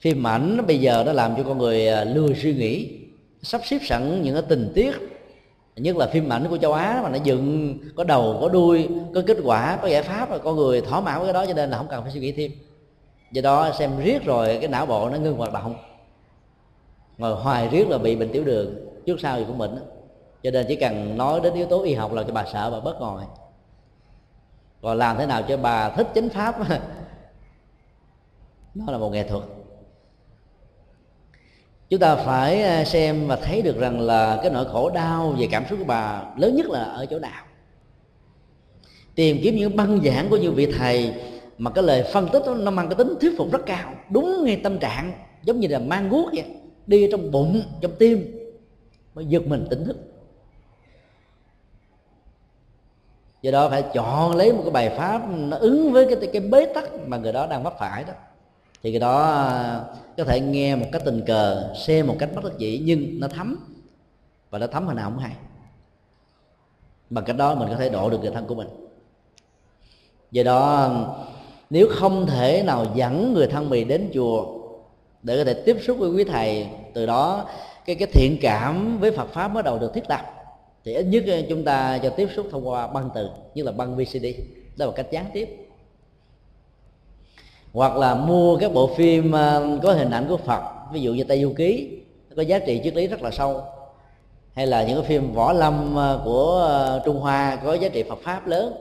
[0.00, 2.98] phim ảnh nó bây giờ nó làm cho con người à, lười suy nghĩ
[3.42, 4.94] sắp xếp sẵn những cái tình tiết.
[5.76, 9.22] Nhất là phim ảnh của châu Á mà nó dựng có đầu có đuôi có
[9.26, 11.70] kết quả có giải pháp rồi con người thỏa mãn với cái đó cho nên
[11.70, 12.52] là không cần phải suy nghĩ thêm.
[13.32, 15.76] Do đó xem riết rồi cái não bộ nó ngưng hoạt động.
[17.18, 18.74] Ngồi hoài riết là bị bệnh tiểu đường
[19.06, 19.78] trước sau gì cũng bệnh
[20.42, 22.80] cho nên chỉ cần nói đến yếu tố y học là cho bà sợ bà
[22.80, 23.22] bớt ngồi.
[24.82, 26.56] Còn làm thế nào cho bà thích chánh pháp
[28.74, 29.42] nó là một nghệ thuật
[31.90, 35.48] chúng ta phải à, xem và thấy được rằng là cái nỗi khổ đau về
[35.50, 37.44] cảm xúc của bà lớn nhất là ở chỗ nào.
[39.14, 41.14] Tìm kiếm những băng giảng của những vị thầy
[41.58, 44.44] mà cái lời phân tích đó, nó mang cái tính thuyết phục rất cao đúng
[44.44, 45.12] ngay tâm trạng
[45.42, 46.44] giống như là mang guốc vậy
[46.86, 48.38] đi trong bụng trong tim
[49.14, 49.96] mới giật mình tỉnh thức.
[53.42, 56.66] Do đó phải chọn lấy một cái bài pháp nó ứng với cái cái bế
[56.74, 58.12] tắc mà người đó đang mắc phải đó
[58.82, 59.84] thì cái đó ờ,
[60.16, 63.28] có thể nghe một cách tình cờ, xem một cách bất đắc dĩ, nhưng nó
[63.28, 63.56] thấm.
[64.50, 65.32] Và nó thấm hồi nào không hay.
[67.10, 68.68] Bằng cách đó mình có thể độ được người thân của mình.
[70.30, 70.90] Do đó,
[71.70, 74.58] nếu không thể nào dẫn người thân mình đến chùa
[75.22, 77.48] để có thể tiếp xúc với quý thầy, từ đó
[77.86, 80.20] cái cái thiện cảm với Phật pháp bắt đầu được thiết lập.
[80.84, 83.72] Thì ít nhất ờ, chúng ta cho tiếp xúc thông qua băng từ, như là
[83.72, 84.26] băng VCD
[84.76, 85.67] đó là cách gián tiếp
[87.78, 90.62] hoặc là mua các bộ phim à, có hình ảnh của Phật,
[90.92, 91.98] ví dụ như Tây Du Ký
[92.36, 93.62] có giá trị triết lý rất là sâu.
[94.52, 98.02] Hay là những cái phim võ lâm à, của à, Trung Hoa có giá trị
[98.02, 98.74] Phật pháp lớn,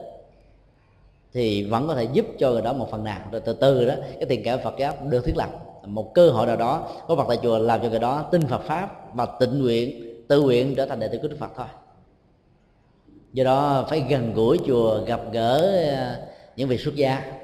[1.32, 3.20] thì vẫn có thể giúp cho người đó một phần nào.
[3.32, 5.50] Rồi từ từ đó, cái tiền cảm Phật giáo được thiết lập.
[5.84, 8.62] Một cơ hội nào đó, có Phật tại chùa làm cho người đó tin Phật
[8.62, 11.66] pháp và tịnh nguyện, tự nguyện trở thành đệ tử của đức phật thôi.
[13.32, 15.84] Do đó phải gần gũi chùa gặp gỡ
[16.56, 17.37] những vị xuất gia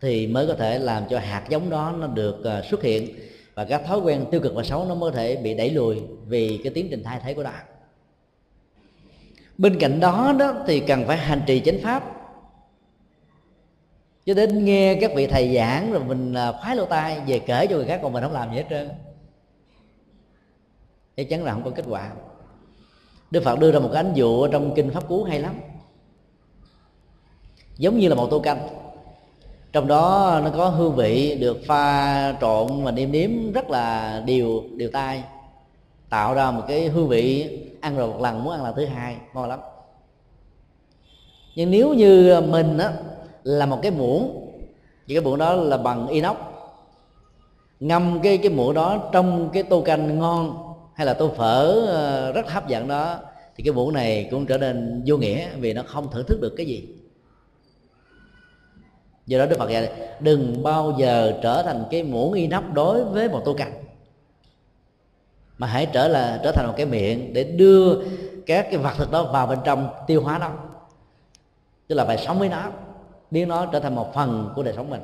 [0.00, 3.08] thì mới có thể làm cho hạt giống đó nó được ờ, xuất hiện.
[3.54, 6.00] Và các thói quen tiêu cực và xấu nó mới có thể bị đẩy lùi
[6.26, 7.62] vì cái tiến trình thay thế của đạo
[9.58, 12.10] bên cạnh đó đó thì cần phải hành trì chánh pháp.
[14.26, 17.66] Cho đến nghe các vị thầy giảng rồi mình ờ, khoái lỗ tai về kể
[17.66, 18.90] cho người khác còn mình không làm gì hết trơn.
[21.16, 22.12] Chắc chắn là không có kết quả.
[23.30, 25.54] Đức phật đưa ra một cái ánh dụ trong kinh pháp cú hay lắm.
[27.76, 28.68] Giống như là một tô canh
[29.74, 34.62] trong đó nó có hương vị được pha trộn và nêm nếm rất là đều
[34.76, 35.22] đều tay
[36.08, 37.48] tạo ra một cái hương vị
[37.80, 39.60] ăn rồi một lần, muốn ăn lần thứ hai, ngon lắm.
[41.54, 42.92] Nhưng nếu như mình á,
[43.42, 44.50] là một cái muỗng,
[45.06, 46.36] thì cái muỗng đó là bằng inox.
[47.80, 52.32] Ngâm cái cái muỗng đó trong cái tô canh ngon hay là tô phở ờ,
[52.32, 53.16] rất hấp dẫn đó,
[53.56, 56.54] thì cái muỗng này cũng trở nên vô nghĩa vì nó không thưởng thức được
[56.56, 56.88] cái gì
[59.26, 63.04] do đó đức phật dạy, đừng bao giờ trở thành cái muỗng y nắp đối
[63.04, 63.72] với một tô canh,
[65.58, 67.94] mà hãy trở là, trở thành một cái miệng để đưa
[68.46, 70.50] các cái vật thực đó vào bên trong tiêu hóa nó.
[71.88, 72.62] Tức là phải sống với nó,
[73.30, 75.02] biến nó trở thành một phần của đời sống mình.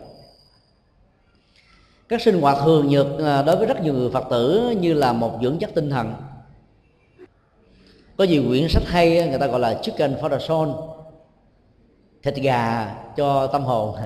[2.08, 5.12] Các sinh hoạt thường nhật à, đối với rất nhiều người phật tử như là
[5.12, 6.14] một dưỡng chất tinh thần.
[8.16, 10.68] Có nhiều quyển sách hay người ta gọi là chicken for the soul
[12.22, 13.96] thịt gà cho tâm hồn.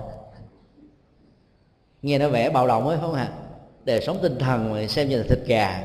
[2.03, 3.29] Nghe nó vẻ bạo động ấy không hả
[3.85, 5.85] đời sống tinh thần mà xem như là thịt gà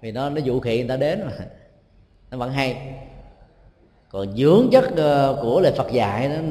[0.00, 1.32] vì nó nó vũ khí người ta đến mà.
[2.30, 2.94] Nó vẫn hay.
[4.08, 6.42] Còn dưỡng chất ờ, của lời Phật dạy nó,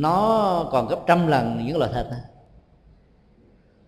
[0.00, 2.06] nó còn gấp trăm lần những loại thịt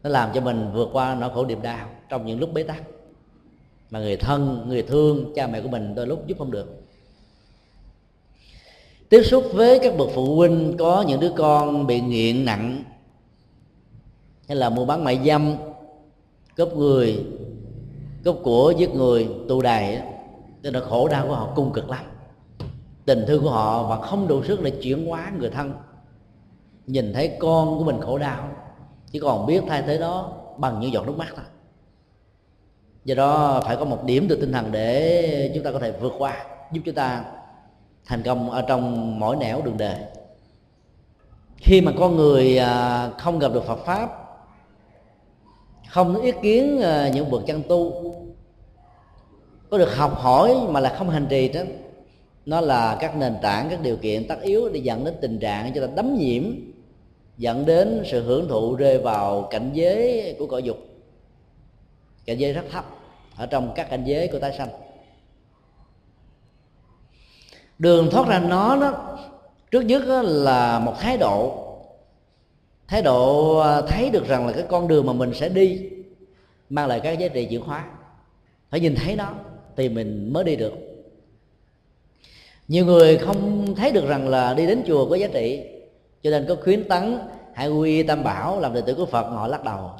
[0.03, 2.83] nó làm cho mình vượt qua nỗi khổ niềm đau trong những lúc bế tắc.
[3.91, 6.80] Mà người thân người thương cha mẹ của mình đôi lúc giúp không được
[9.11, 12.85] tiếp xúc với các bậc phụ huynh, có những đứa con bị nghiện nặng,
[14.49, 15.57] hay là mua bán mại dâm,
[16.57, 17.25] cướp người,
[18.25, 20.03] cướp của, giết người, tù đày
[20.63, 22.05] nên là khổ đau của họ, cung cực lắm.
[23.05, 25.73] Tình thương của họ và không đủ sức để chuyển hóa người thân.
[26.87, 28.49] Nhìn thấy con của mình khổ đau,
[29.11, 31.45] chỉ còn biết thay thế đó bằng những giọt nước mắt thôi.
[33.05, 36.13] Do đó phải có một điểm từ tinh thần để chúng ta có thể vượt
[36.19, 37.25] qua, giúp chúng ta
[38.11, 39.97] thành công ở trong mỗi nẻo đường đời.
[41.57, 44.11] Khi mà con người à, không gặp được Phật pháp,
[45.89, 48.15] không ý kiến à, những bậc chân tu,
[49.71, 51.61] có được học hỏi mà là không hành trì đó,
[52.47, 55.73] nó là các nền tảng, các điều kiện tất yếu để dẫn đến tình trạng
[55.75, 56.45] cho ta đấm nhiễm,
[57.39, 60.79] dẫn đến sự hưởng thụ rơi vào cảnh giới của cõi dục.
[62.27, 62.85] Cảnh giới rất thấp
[63.37, 64.69] ở trong các cảnh giới của tái sanh
[67.81, 69.19] đường thoát ra nó đó,
[69.71, 71.67] trước nhất là một thái độ.
[72.89, 75.91] Thái độ à, thấy được rằng là cái con đường mà mình sẽ đi
[76.71, 77.85] mang lại các giá trị chuyển hóa.
[78.71, 79.33] Phải nhìn thấy nó
[79.77, 80.73] thì mình mới đi được.
[82.69, 85.63] Nhiều người không thấy được rằng là đi đến chùa có giá trị,
[86.23, 87.19] cho nên có khuyến tấn
[87.55, 89.91] hãy quy tam bảo làm đệ tử của phật, họ lắc đầu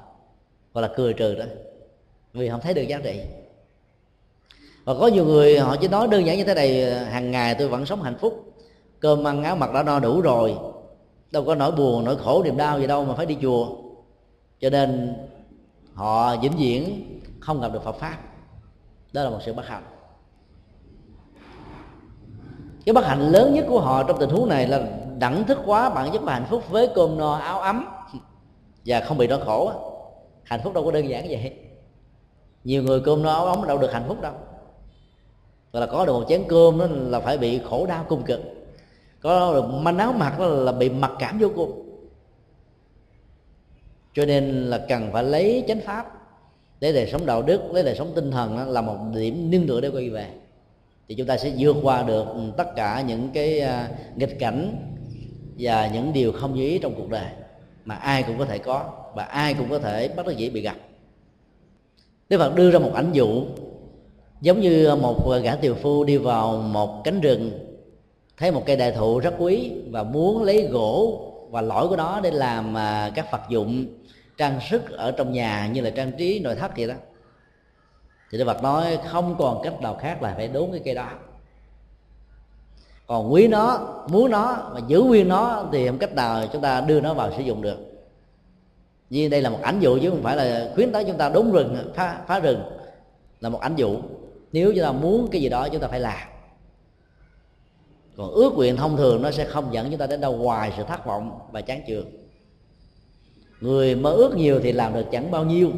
[0.75, 1.45] gọi là cười trừ đó.
[2.33, 3.21] Vì không thấy được giá trị
[4.91, 7.69] và có nhiều người họ chỉ nói đơn giản như thế này, hàng ngày tôi
[7.69, 8.55] vẫn sống hạnh phúc.
[9.01, 10.57] Cơm ăn áo mặc đã no đủ rồi.
[11.31, 13.67] Đâu có nỗi buồn, nỗi khổ, niềm đau gì đâu mà phải đi chùa.
[14.61, 15.17] Cho nên
[15.95, 17.05] họ vĩnh viễn
[17.41, 18.17] không gặp được Phật pháp.
[19.13, 19.83] Đó là một sự bất hạnh.
[22.87, 24.83] Cái bất hạnh lớn nhất của họ trong tình huống này là
[25.19, 27.85] đẳng thức quá bản chất và hạnh phúc với cơm no, áo ấm
[28.87, 29.73] và không bị đau khổ
[30.45, 31.53] hạnh phúc đâu có đơn giản vậy.
[32.65, 34.33] Nhiều người cơm no, áo ấm đâu được hạnh phúc đâu
[35.73, 38.41] gọi là có được một chén cơm đó là phải bị khổ đau cung cực.
[39.21, 41.87] Có được manh áo mặc đó là bị mặc cảm vô cùng.
[44.15, 46.13] Cho nên là cần phải lấy chánh pháp
[46.81, 49.67] để đời sống đạo đức lấy đời sống tinh thần đó, là một điểm nương
[49.67, 50.27] tựa để quay về.
[51.09, 54.77] Thì chúng ta sẽ vượt qua được tất cả những cái à, nghịch cảnh
[55.59, 57.27] và những điều không như ý trong cuộc đời
[57.85, 60.61] mà ai cũng có thể có và ai cũng có thể bắt đắc dễ bị
[60.61, 60.77] gặp.
[62.29, 63.45] Đức Phật đưa ra một ảnh dụ
[64.41, 67.71] giống như một gã tiều phu đi vào một cánh rừng
[68.37, 72.21] thấy một cây đại thụ rất quý và muốn lấy gỗ và lõi của nó
[72.21, 73.87] để làm à, các vật dụng
[74.37, 76.95] trang sức ở trong nhà như là trang trí nội thất vậy đó.
[78.31, 81.09] Thì Đức Phật nói không còn cách nào khác là phải đốn cái cây đó.
[83.07, 83.79] Còn quý nó
[84.09, 87.33] muốn nó mà giữ nguyên nó thì không cách nào chúng ta đưa nó vào
[87.37, 87.79] sử dụng được.
[89.11, 91.53] Vì đây là một ảnh dụ chứ không phải là khuyến cáo chúng ta đốn
[91.53, 92.63] rừng phá, phá rừng
[93.41, 93.97] là một ảnh dụ
[94.53, 96.29] nếu chúng ta muốn cái gì đó chúng ta phải làm.
[98.17, 100.83] Còn ước nguyện thông thường nó sẽ không dẫn chúng ta đến đâu ngoài sự
[100.89, 102.07] thất vọng và chán chường.
[103.61, 105.71] Người mơ ước nhiều thì làm được chẳng bao nhiêu.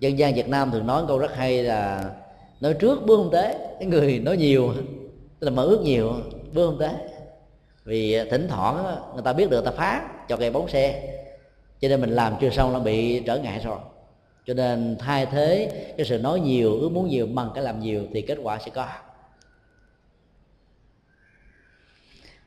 [0.00, 2.10] Dân gian việt nam thường nói câu rất hay là
[2.60, 4.74] nói trước bước không tế cái người nói nhiều,
[5.38, 6.12] tức là mơ ước nhiều,
[6.52, 6.90] bước không tế
[7.84, 11.16] vì thỉnh thoảng người ta biết được ta phá, cho cây bóng xe,
[11.80, 13.78] cho nên mình làm chưa xong nó bị trở ngại rồi
[14.46, 18.06] cho nên thay thế cái sự nói nhiều, ước muốn nhiều bằng cái làm nhiều
[18.12, 18.88] thì kết quả sẽ có.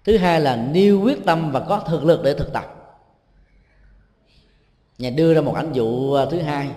[0.03, 2.73] Thứ hai là nêu quyết tâm và có thực lực để thực tập.
[4.97, 6.69] Nhà đưa ra một ảnh dụ à, thứ hai.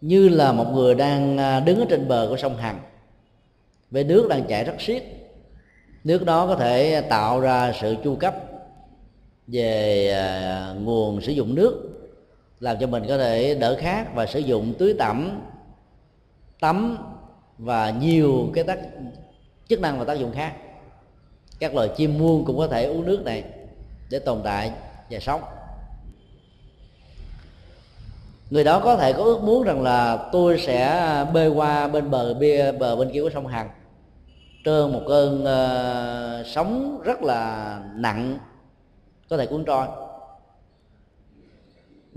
[0.00, 2.80] Như là một người đang à, đứng ở trên bờ của sông hằng.
[3.90, 5.02] Với nước đang chảy rất xiết.
[6.04, 8.34] Nước đó có thể tạo ra sự chu cấp
[9.46, 11.87] về à, nguồn sử dụng nước
[12.60, 15.40] làm cho mình có thể đỡ khát và sử dụng tưới tẩm
[16.60, 16.98] tắm
[17.58, 18.78] và nhiều cái tác
[19.68, 20.52] chức năng và tác dụng khác.
[21.58, 23.44] Các loài chim muông cũng có thể uống nước này
[24.10, 24.72] để tồn tại
[25.10, 25.40] và sống.
[28.50, 32.34] Người đó có thể có ước muốn rằng là tôi sẽ bơi qua bên bờ
[32.34, 33.70] bia bờ bên kia của sông hằng
[34.64, 38.38] trơn một cơn uh, sóng rất là nặng
[39.30, 39.86] có thể cuốn trôi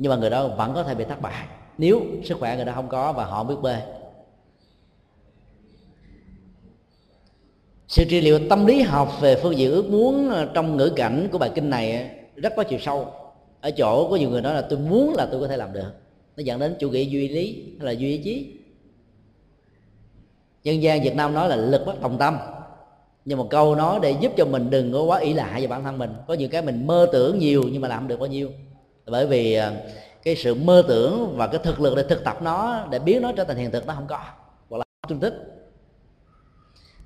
[0.01, 1.47] nhưng mà người đó vẫn có thể bị thất bại.
[1.77, 3.77] Nếu sức khỏe người đó không có và họ biết bơi
[7.87, 11.27] sự trị liệu tâm lý học về phương diện ước muốn ờ, trong ngữ cảnh
[11.31, 12.03] của bài kinh này ờ,
[12.35, 13.13] rất có chiều sâu.
[13.61, 15.91] Ở chỗ có nhiều người nói là tôi muốn là tôi có thể làm được.
[16.37, 18.53] Nó dẫn đến chủ nghĩa duy lý hay là duy ý chí.
[20.63, 22.37] Dân gian việt nam nói là lực bất đồng tâm.
[23.25, 25.83] Nhưng một câu nói để giúp cho mình đừng có quá ý lại về bản
[25.83, 26.13] thân mình.
[26.27, 28.51] Có nhiều cái mình mơ tưởng nhiều nhưng mà làm được bao nhiêu
[29.05, 29.73] bởi vì ờ,
[30.23, 33.31] cái sự mơ tưởng và cái thực lực để thực tập nó, để biến nó
[33.31, 34.19] trở thành hiện thực nó không có.
[34.69, 35.33] Hoặc là tương tích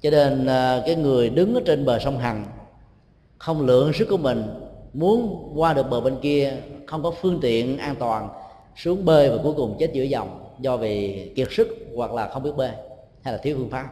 [0.01, 2.45] cho nên ờ, cái người đứng ở trên bờ sông hằng
[3.37, 4.43] không lượng sức của mình,
[4.93, 6.53] muốn qua được bờ bên kia,
[6.85, 8.29] không có phương tiện an toàn,
[8.75, 12.43] xuống bơi và cuối cùng chết giữa dòng do vì kiệt sức hoặc là không
[12.43, 12.71] biết bơi
[13.23, 13.89] hay là thiếu phương pháp.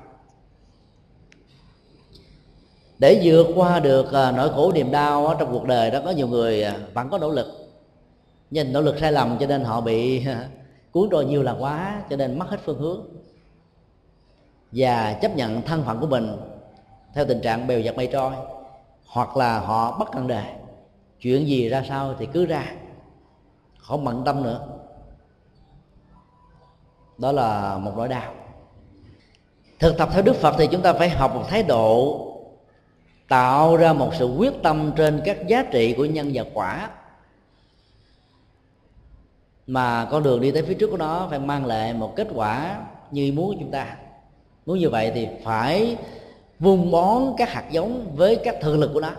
[2.99, 6.28] Để vượt qua được ờ, nỗi khổ niềm đau trong cuộc đời đó, có nhiều
[6.28, 7.62] người vẫn có nỗ lực
[8.52, 10.26] nhìn nỗ lực sai lầm cho nên họ bị
[10.91, 13.06] cuốn trôi nhiều là quá, cho nên mất hết phương hướng.
[14.72, 16.38] Và chấp nhận thân phận của mình
[17.14, 18.32] theo tình trạng bèo dạt mây trôi,
[19.08, 20.44] hoặc là họ bất cần đề.
[21.20, 22.66] Chuyện gì ra sao thì cứ ra,
[23.78, 24.68] không bận tâm nữa.
[27.18, 28.34] Đó là một nỗi đau.
[29.80, 32.20] Thực tập theo đức phật thì chúng ta phải học một thái độ,
[33.28, 36.89] tạo ra một sự quyết tâm trên các giá trị của nhân và quả
[39.68, 42.82] mà con đường đi tới phía trước của nó phải mang lại một kết quả
[43.11, 43.95] như muốn của chúng ta.
[44.66, 45.97] Muốn như vậy thì phải
[46.59, 49.11] vun bón các hạt giống với các thực lực của nó.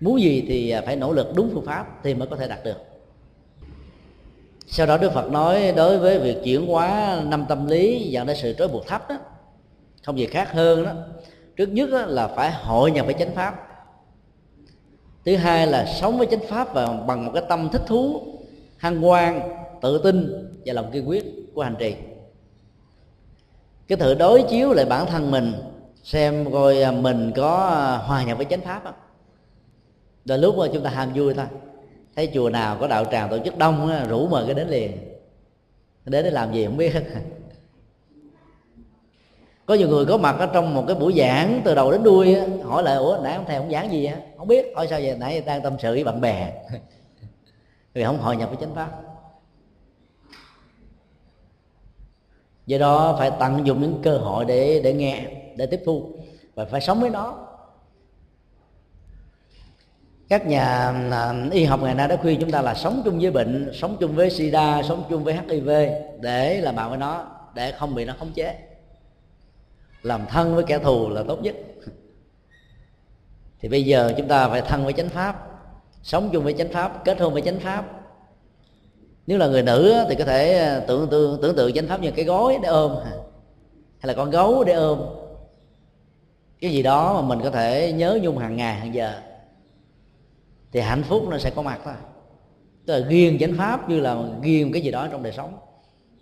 [0.00, 2.76] Muốn gì thì phải nỗ lực đúng phương pháp thì mới có thể đạt được.
[4.66, 8.36] Sau đó đức phật nói đối với việc chuyển hóa năm tâm lý dẫn đến
[8.42, 9.16] sự trói buộc thấp đó,
[10.04, 10.92] không gì khác hơn đó.
[11.56, 13.68] Trước nhất đó là phải hội nhập với chánh pháp.
[15.24, 18.22] Thứ hai là sống với chánh pháp và bằng một cái tâm thích thú
[18.76, 19.40] hăng hoan
[19.82, 21.24] tự tin và lòng kiên quyết
[21.54, 21.94] của hành trì.
[23.88, 25.52] Cái thử đối chiếu lại bản thân mình,
[26.02, 28.94] xem coi à, mình có à, hòa nhập với chánh pháp không?
[30.24, 31.46] Đôi lúc mà chúng ta ham vui thôi.
[32.16, 34.92] Thấy chùa nào có đạo tràng tổ chức đông à, rủ mời cái đến liền.
[36.04, 36.92] Đến để làm gì không biết.
[39.66, 42.36] Có nhiều người có mặt ở trong một cái buổi giảng từ đầu đến đuôi
[42.64, 45.16] hỏi lại, ủa, nãy ông thầy không giảng gì á không biết hỏi sao vậy?
[45.18, 46.52] Nãy đang tâm sự với bạn bè.
[47.96, 48.90] vì không hội nhập với chánh pháp.
[52.66, 55.26] Do đó phải tận dụng những cơ hội để để nghe,
[55.56, 56.16] để tiếp thu
[56.54, 57.48] và phải sống với nó.
[60.28, 60.64] Các nhà
[61.10, 63.96] à, y học ngày nay đã khuyên chúng ta là sống chung với bệnh, sống
[64.00, 65.68] chung với sida, sống chung với hiv
[66.20, 68.58] để làm bạn với nó, để không bị nó khống chế.
[70.02, 71.54] Làm thân với kẻ thù là tốt nhất.
[73.60, 75.55] Thì bây giờ chúng ta phải thân với chánh pháp
[76.02, 77.84] sống chung với chánh pháp, kết hôn với chánh pháp.
[79.26, 82.10] Nếu là người nữ thì có thể ờ, tưởng tượng tưởng tượng chánh pháp như
[82.10, 82.96] cái gối để ôm
[83.98, 85.00] hay là con gấu để ôm?
[86.60, 89.20] Cái gì đó mà mình có thể nhớ nhung hàng ngày, hàng giờ.
[90.72, 91.94] Thì hạnh phúc nó sẽ có mặt thôi.
[92.86, 95.58] Tức là ghiêng chánh pháp như là ghiêng cái gì đó trong đời sống.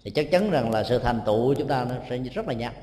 [0.05, 2.55] Thì chắc chắn rằng là sự thành tựu của chúng ta nó sẽ rất là
[2.55, 2.75] nhanh.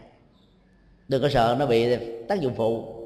[1.07, 1.95] Đừng có sợ nó bị
[2.27, 3.00] tác dụng phụ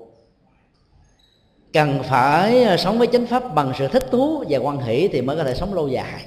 [1.76, 5.22] cần phải ờ, sống với chánh pháp bằng sự thích thú và quan hỷ thì
[5.22, 6.26] mới có thể sống lâu dài.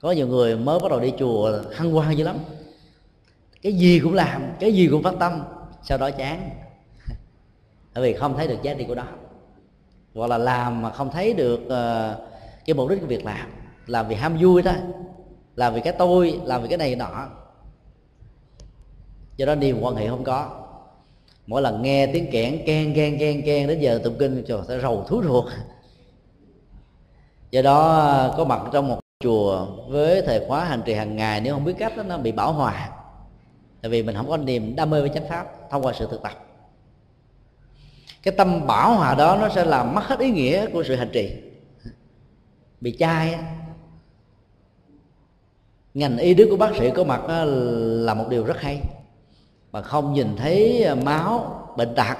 [0.00, 2.36] Có nhiều người mới bắt đầu đi chùa hăng hoang dữ lắm.
[3.62, 5.42] Cái gì cũng làm, cái gì cũng phát tâm,
[5.82, 6.50] sau đó chán.
[7.94, 9.04] Bởi vì không thấy được giá trị của đó.
[10.14, 12.16] Hoặc là làm mà không thấy được ờ,
[12.64, 13.50] cái mục đích của việc làm.
[13.86, 14.74] Làm vì ham vui thôi,
[15.56, 17.28] làm vì cái tôi, làm vì cái này nọ.
[19.36, 20.59] Do đó niềm quan hệ không có
[21.50, 24.80] mỗi lần nghe tiếng kẽn ken ken ken ken đến giờ tụng kinh trời sẽ
[24.80, 25.44] rầu thú ruột.
[27.50, 31.54] Do đó có mặt trong một chùa với thời khóa hành trì hàng ngày nếu
[31.54, 32.90] không biết cách đó, nó bị bảo hòa.
[33.82, 36.22] Tại vì mình không có niềm đam mê với chánh pháp thông qua sự thực
[36.22, 36.32] tập.
[38.22, 41.10] Cái tâm bảo hòa đó nó sẽ làm mất hết ý nghĩa của sự hành
[41.12, 41.30] trì.
[42.80, 43.38] Bị chai
[45.94, 47.22] ngành y đức của bác sĩ có mặt
[48.06, 48.80] là một điều rất hay
[49.72, 52.16] mà không nhìn thấy à, máu bệnh tật.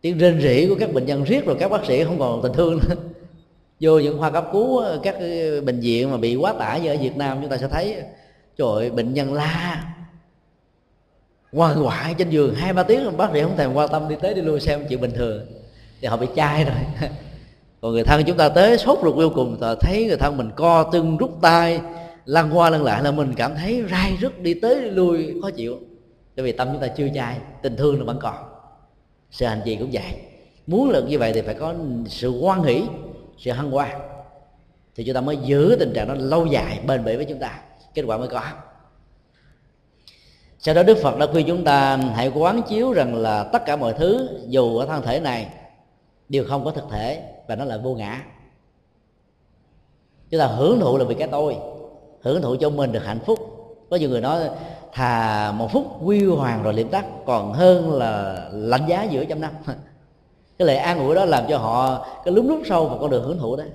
[0.00, 2.52] Tiếng rên rỉ của các bệnh nhân riết rồi các bác sĩ không còn tình
[2.52, 2.94] thương nữa.
[3.80, 6.90] Vô những khoa cấp cứu à, các à, bệnh viện mà bị quá tải như
[6.90, 7.96] ở Việt Nam chúng ta sẽ thấy
[8.58, 9.84] trời ơi, bệnh nhân la
[11.52, 14.34] quan quại trên giường hai ba tiếng bác sĩ không thèm quan tâm đi tới
[14.34, 15.46] đi lui xem chuyện bình thường.
[16.00, 16.76] Thì họ bị chai rồi.
[17.80, 20.50] Còn người thân chúng ta tới sốt ruột vô cùng ta thấy người thân mình
[20.56, 21.80] co tưng rút tay
[22.24, 25.50] lăn qua lăn lại là mình cảm thấy rai rứt đi tới đi lui khó
[25.50, 25.78] chịu
[26.36, 28.34] bởi vì tâm chúng ta chưa chai, tình thương nó vẫn còn.
[29.30, 30.20] Sự hành trì cũng vậy.
[30.66, 31.74] Muốn được như vậy thì phải có
[32.06, 32.82] sự quan hỷ,
[33.38, 33.90] sự hân hoan.
[34.94, 37.60] Thì chúng ta mới giữ tình trạng đó lâu dài bền bỉ với chúng ta.
[37.94, 38.42] Kết quả mới có.
[40.58, 43.76] Sau đó đức phật đã khuyên chúng ta, hãy quán chiếu rằng là tất cả
[43.76, 45.48] mọi thứ, dù ở thân thể này,
[46.28, 48.24] đều không có thực thể và nó là vô ngã.
[50.30, 51.56] Chúng ta hưởng thụ là vì cái tôi,
[52.22, 53.38] hưởng thụ cho mình được hạnh phúc.
[53.90, 54.50] Có nhiều người nói
[54.96, 59.40] thà một phút quy hoàng rồi liệm tắt, còn hơn là lạnh giá giữa trăm
[59.40, 59.52] năm.
[60.58, 63.24] Cái lời an ủi đó làm cho họ cái lúng lút sâu vào con đường
[63.24, 63.68] hưởng thụ đấy.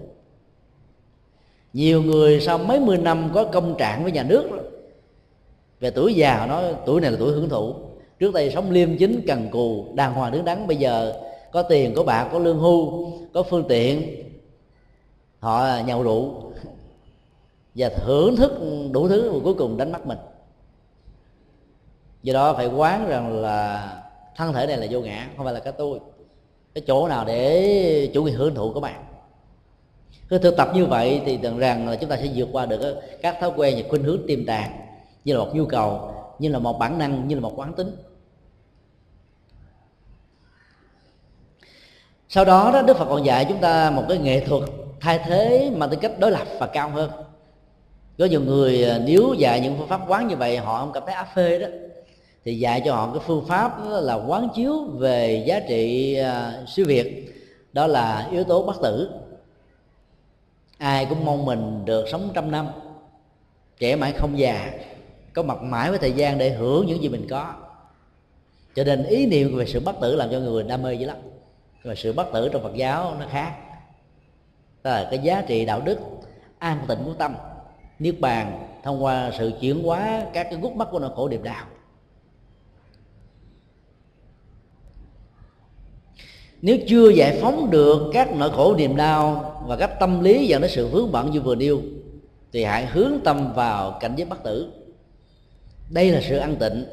[1.73, 4.49] Nhiều người sau mấy mươi năm có công trạng với nhà nước,
[5.79, 7.73] về tuổi già họ nói tuổi này là tuổi hưởng thụ.
[8.19, 10.67] Trước đây sống liêm chính cần cù, đàng hoàng, đứng đắn.
[10.67, 11.13] Bây giờ
[11.51, 14.23] có tiền, có bạc, có lương hưu, có phương tiện,
[15.39, 16.33] họ nhậu rượu.
[17.75, 18.51] Và thưởng thức
[18.91, 20.17] đủ thứ và cuối cùng đánh mất mình
[22.23, 23.89] do đó phải quán rằng là
[24.35, 25.99] thân thể này là vô ngã không phải là cái tôi.
[26.73, 29.05] Cái chỗ nào để chủ nghĩa hưởng thụ của bạn.
[30.29, 33.01] Cứ thực tập như vậy thì tưởng rằng là chúng ta sẽ vượt qua được
[33.21, 34.71] các thói quen và khuynh hướng tiềm tàng
[35.25, 37.95] như là một nhu cầu như là một bản năng như là một quán tính.
[42.29, 44.63] Sau đó, đó đức phật còn dạy chúng ta một cái nghệ thuật
[44.99, 47.11] thay thế mà tư cách đối lập và cao hơn.
[48.19, 51.03] Có nhiều người à, nếu dạy những phương pháp quán như vậy họ không cảm
[51.05, 51.67] thấy áp phê đó
[52.45, 56.85] thì dạy cho họ cái phương pháp là quán chiếu về giá trị uh, siêu
[56.85, 57.35] việt.
[57.73, 59.09] Đó là yếu tố bất tử.
[60.77, 62.67] Ai cũng mong mình được sống trăm năm
[63.79, 64.71] trẻ mãi không già
[65.33, 67.53] có mặt mãi với thời gian để hưởng những gì mình có.
[68.75, 71.17] Cho nên ý niệm về sự bất tử làm cho người đam mê dữ lắm.
[71.83, 73.55] Mà sự bất tử trong phật giáo nó khác.
[74.83, 75.99] Đó là cái giá trị đạo đức
[76.59, 77.35] an tịnh của tâm
[77.99, 81.43] niết bàn thông qua sự chuyển hóa các cái gút mắt của nỗi khổ điệp
[81.43, 81.65] đạo.
[86.61, 90.61] Nếu chưa giải phóng được các nỗi khổ niềm đau và các tâm lý dẫn
[90.61, 91.81] đến sự vướng bận như vừa nêu,
[92.53, 94.71] thì hãy hướng tâm vào cảnh giới bất tử.
[95.89, 96.85] Đây là sự an tịnh.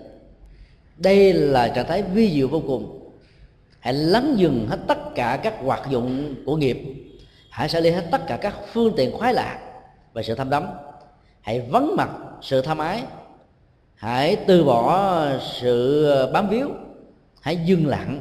[0.96, 3.10] Đây là trạng thái vi diệu vô cùng.
[3.80, 6.78] Hãy lắng dừng hết tất cả các hoạt dụng của nghiệp.
[7.50, 9.58] Hãy xử lý hết tất cả các phương tiện khoái lạc
[10.12, 10.66] và sự tham đắm.
[11.40, 12.10] Hãy vắng mặt
[12.42, 13.02] sự tham ái.
[13.94, 15.18] Hãy từ bỏ
[15.60, 16.68] sự bám víu.
[17.40, 18.20] Hãy dừng lặng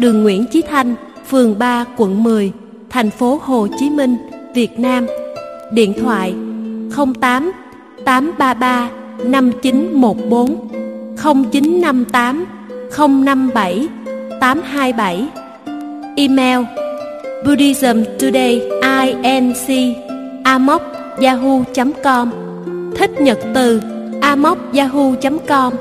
[0.00, 0.94] đường Nguyễn Chí Thanh,
[1.28, 2.52] phường 3, quận 10,
[2.90, 4.16] thành phố Hồ Chí Minh,
[4.54, 5.06] Việt Nam.
[5.72, 6.34] Điện thoại
[6.96, 7.52] 08
[8.04, 8.90] 833
[9.24, 10.68] 5914
[11.52, 12.44] 0958
[13.24, 13.88] 057
[14.40, 15.26] 827
[16.16, 16.60] Email
[17.44, 18.62] Buddhism Today
[19.22, 19.96] inc
[20.44, 20.82] amok
[21.22, 22.30] yahoo.com
[22.96, 23.80] Thích nhật từ
[24.20, 25.72] amok yahoo.com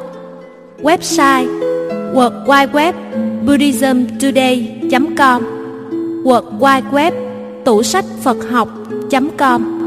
[0.81, 1.58] Website
[2.13, 2.95] World Wide Web
[3.45, 5.43] buddhismtoday.com
[6.23, 7.13] World Wide Web
[7.65, 9.78] tủ sách Phật học.com